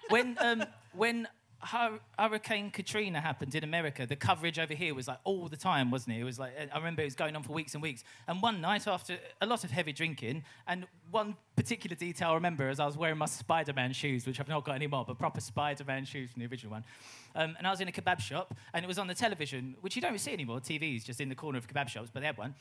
[0.09, 1.28] when um, when Hur-
[1.65, 6.17] Hurricane Katrina happened in America, the coverage over here was like all the time, wasn't
[6.17, 6.21] it?
[6.21, 8.03] It was like I remember it was going on for weeks and weeks.
[8.27, 12.69] And one night after a lot of heavy drinking, and one particular detail I remember
[12.69, 16.05] is I was wearing my Spider-Man shoes, which I've not got anymore, but proper Spider-Man
[16.05, 16.85] shoes from the original one.
[17.37, 19.95] Um, and I was in a kebab shop, and it was on the television, which
[19.95, 20.59] you don't see anymore.
[20.59, 22.55] TV's just in the corner of kebab shops, but they had one.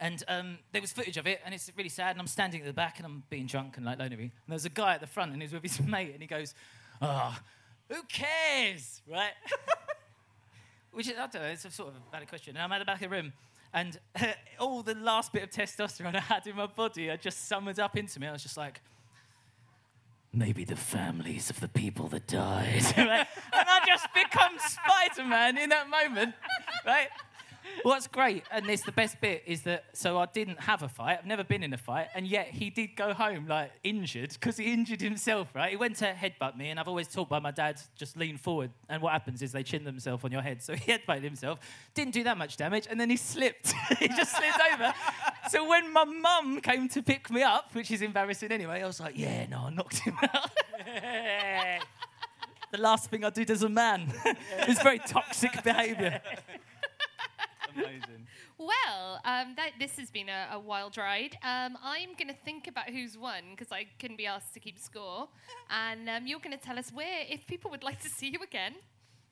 [0.00, 2.10] And um, there was footage of it, and it's really sad.
[2.10, 4.16] And I'm standing at the back, and I'm being drunk and like lonely.
[4.16, 6.54] And there's a guy at the front, and he's with his mate, and he goes,
[7.00, 7.40] "Ah,
[7.88, 9.32] who cares, right?"
[10.92, 12.56] Which is, I don't know, it's a sort of a valid question.
[12.56, 13.32] And I'm at the back of the room,
[13.72, 13.98] and
[14.58, 17.96] all the last bit of testosterone I had in my body, I just summoned up
[17.96, 18.26] into me.
[18.26, 18.80] I was just like,
[20.32, 22.82] maybe the families of the people that died.
[22.96, 23.26] right?
[23.52, 26.34] And I just become Spider Man in that moment,
[26.84, 27.08] right?
[27.82, 31.18] What's great, and it's the best bit, is that so I didn't have a fight.
[31.18, 34.56] I've never been in a fight, and yet he did go home like injured because
[34.56, 35.48] he injured himself.
[35.54, 35.70] Right?
[35.70, 38.70] He went to headbutt me, and I've always taught by my dad just lean forward,
[38.88, 40.62] and what happens is they chin themselves on your head.
[40.62, 41.60] So he headbutted himself,
[41.94, 43.72] didn't do that much damage, and then he slipped.
[43.98, 44.92] he just slipped over,
[45.50, 49.00] so when my mum came to pick me up, which is embarrassing anyway, I was
[49.00, 50.50] like, yeah, no, I knocked him out.
[52.72, 54.12] the last thing I did as a man.
[54.58, 56.20] it's very toxic behaviour.
[57.76, 58.26] Amazing.
[58.58, 61.36] Well, um, that, this has been a, a wild ride.
[61.42, 64.78] Um, I'm going to think about who's won because I couldn't be asked to keep
[64.78, 65.28] score.
[65.68, 68.38] And um, you're going to tell us where, if people would like to see you
[68.42, 68.74] again,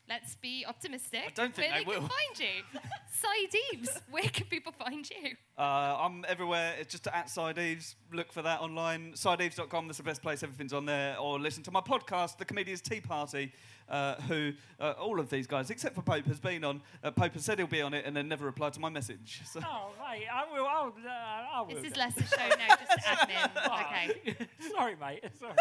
[0.08, 1.22] let's be optimistic.
[1.26, 2.80] I don't think where they they, can find you.
[3.14, 5.30] Si Deaves, where can people find you?
[5.56, 6.74] Uh, I'm everywhere.
[6.78, 7.94] It's just at Si Deaves.
[8.12, 9.12] Look for that online.
[9.12, 9.86] SideEves.com.
[9.86, 10.42] That's the best place.
[10.42, 11.16] Everything's on there.
[11.18, 13.52] Or listen to my podcast, The Comedians Tea Party,
[13.88, 16.82] uh, who uh, all of these guys, except for Pope, has been on.
[17.02, 19.40] Uh, Pope has said he'll be on it and then never replied to my message.
[19.46, 19.60] So.
[19.64, 20.66] Oh, mate, I will.
[20.66, 21.80] I'll, uh, I will.
[21.80, 23.50] This is less a show now, just admin.
[23.84, 24.48] Okay.
[24.72, 25.24] Sorry, mate.
[25.38, 25.54] Sorry.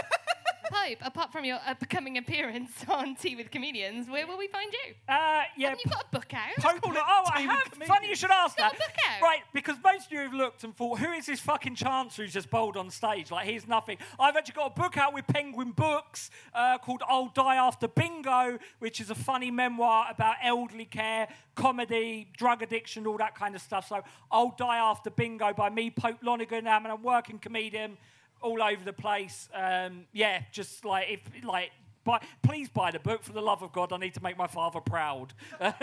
[0.73, 4.95] Pope, apart from your upcoming appearance on Tea with Comedians, where will we find you?
[5.07, 5.69] Uh, yeah.
[5.69, 6.55] Haven't you got a book out?
[6.57, 7.65] Pope- oh, I have.
[7.65, 7.87] Comedians.
[7.87, 8.75] Funny you should ask Got that.
[8.75, 9.21] a book out?
[9.21, 12.33] Right, because most of you have looked and thought, who is this fucking chancer who's
[12.33, 13.29] just bowled on stage?
[13.29, 13.97] Like, he's nothing.
[14.19, 18.57] I've actually got a book out with Penguin Books uh, called I'll Die After Bingo,
[18.79, 23.61] which is a funny memoir about elderly care, comedy, drug addiction, all that kind of
[23.61, 23.89] stuff.
[23.89, 24.01] So,
[24.31, 26.67] I'll Die After Bingo by me, Pope Lonergan.
[26.67, 27.97] I'm a working comedian
[28.43, 29.49] all over the place.
[29.53, 31.71] Um, yeah, just like, if, like,
[32.03, 33.93] Buy, please buy the book for the love of God.
[33.93, 35.33] I need to make my father proud.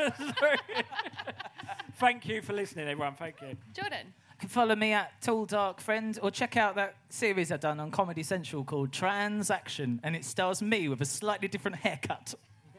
[1.99, 3.15] Thank you for listening, everyone.
[3.15, 3.57] Thank you.
[3.73, 4.13] Jordan.
[4.31, 7.81] You can follow me at Tall Dark Friend or check out that series I've done
[7.81, 12.35] on Comedy Central called Transaction, and it stars me with a slightly different haircut.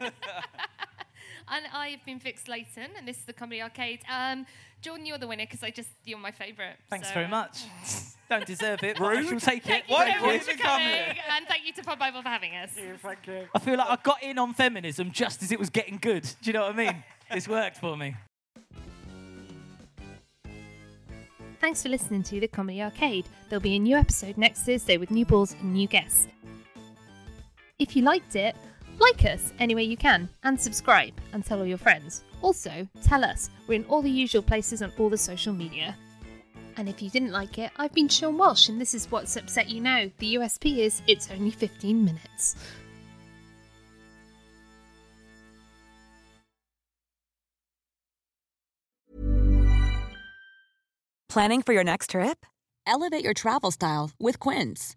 [1.48, 4.00] And I've been Vix Leyton, and this is the Comedy Arcade.
[4.10, 4.46] Um,
[4.80, 6.76] Jordan, you're the winner because I just you're my favourite.
[6.88, 7.64] Thanks so, very much.
[8.28, 9.84] Don't deserve it, but I shall take it.
[9.86, 12.70] Thank you Why so you for coming, and thank you to Podbible for having us.
[13.02, 13.46] Thank you.
[13.54, 16.22] I feel like I got in on feminism just as it was getting good.
[16.22, 17.04] Do you know what I mean?
[17.30, 18.14] It's worked for me.
[21.60, 23.26] Thanks for listening to the Comedy Arcade.
[23.48, 26.26] There'll be a new episode next Thursday with new balls and new guests.
[27.78, 28.56] If you liked it,
[28.98, 32.24] like us any way you can and subscribe and tell all your friends.
[32.40, 33.50] Also, tell us.
[33.66, 35.96] We're in all the usual places on all the social media.
[36.76, 39.68] And if you didn't like it, I've been Sean Walsh and this is what's upset
[39.68, 40.10] you now.
[40.18, 42.56] The USP is it's only 15 minutes.
[51.28, 52.44] Planning for your next trip?
[52.86, 54.96] Elevate your travel style with Quince.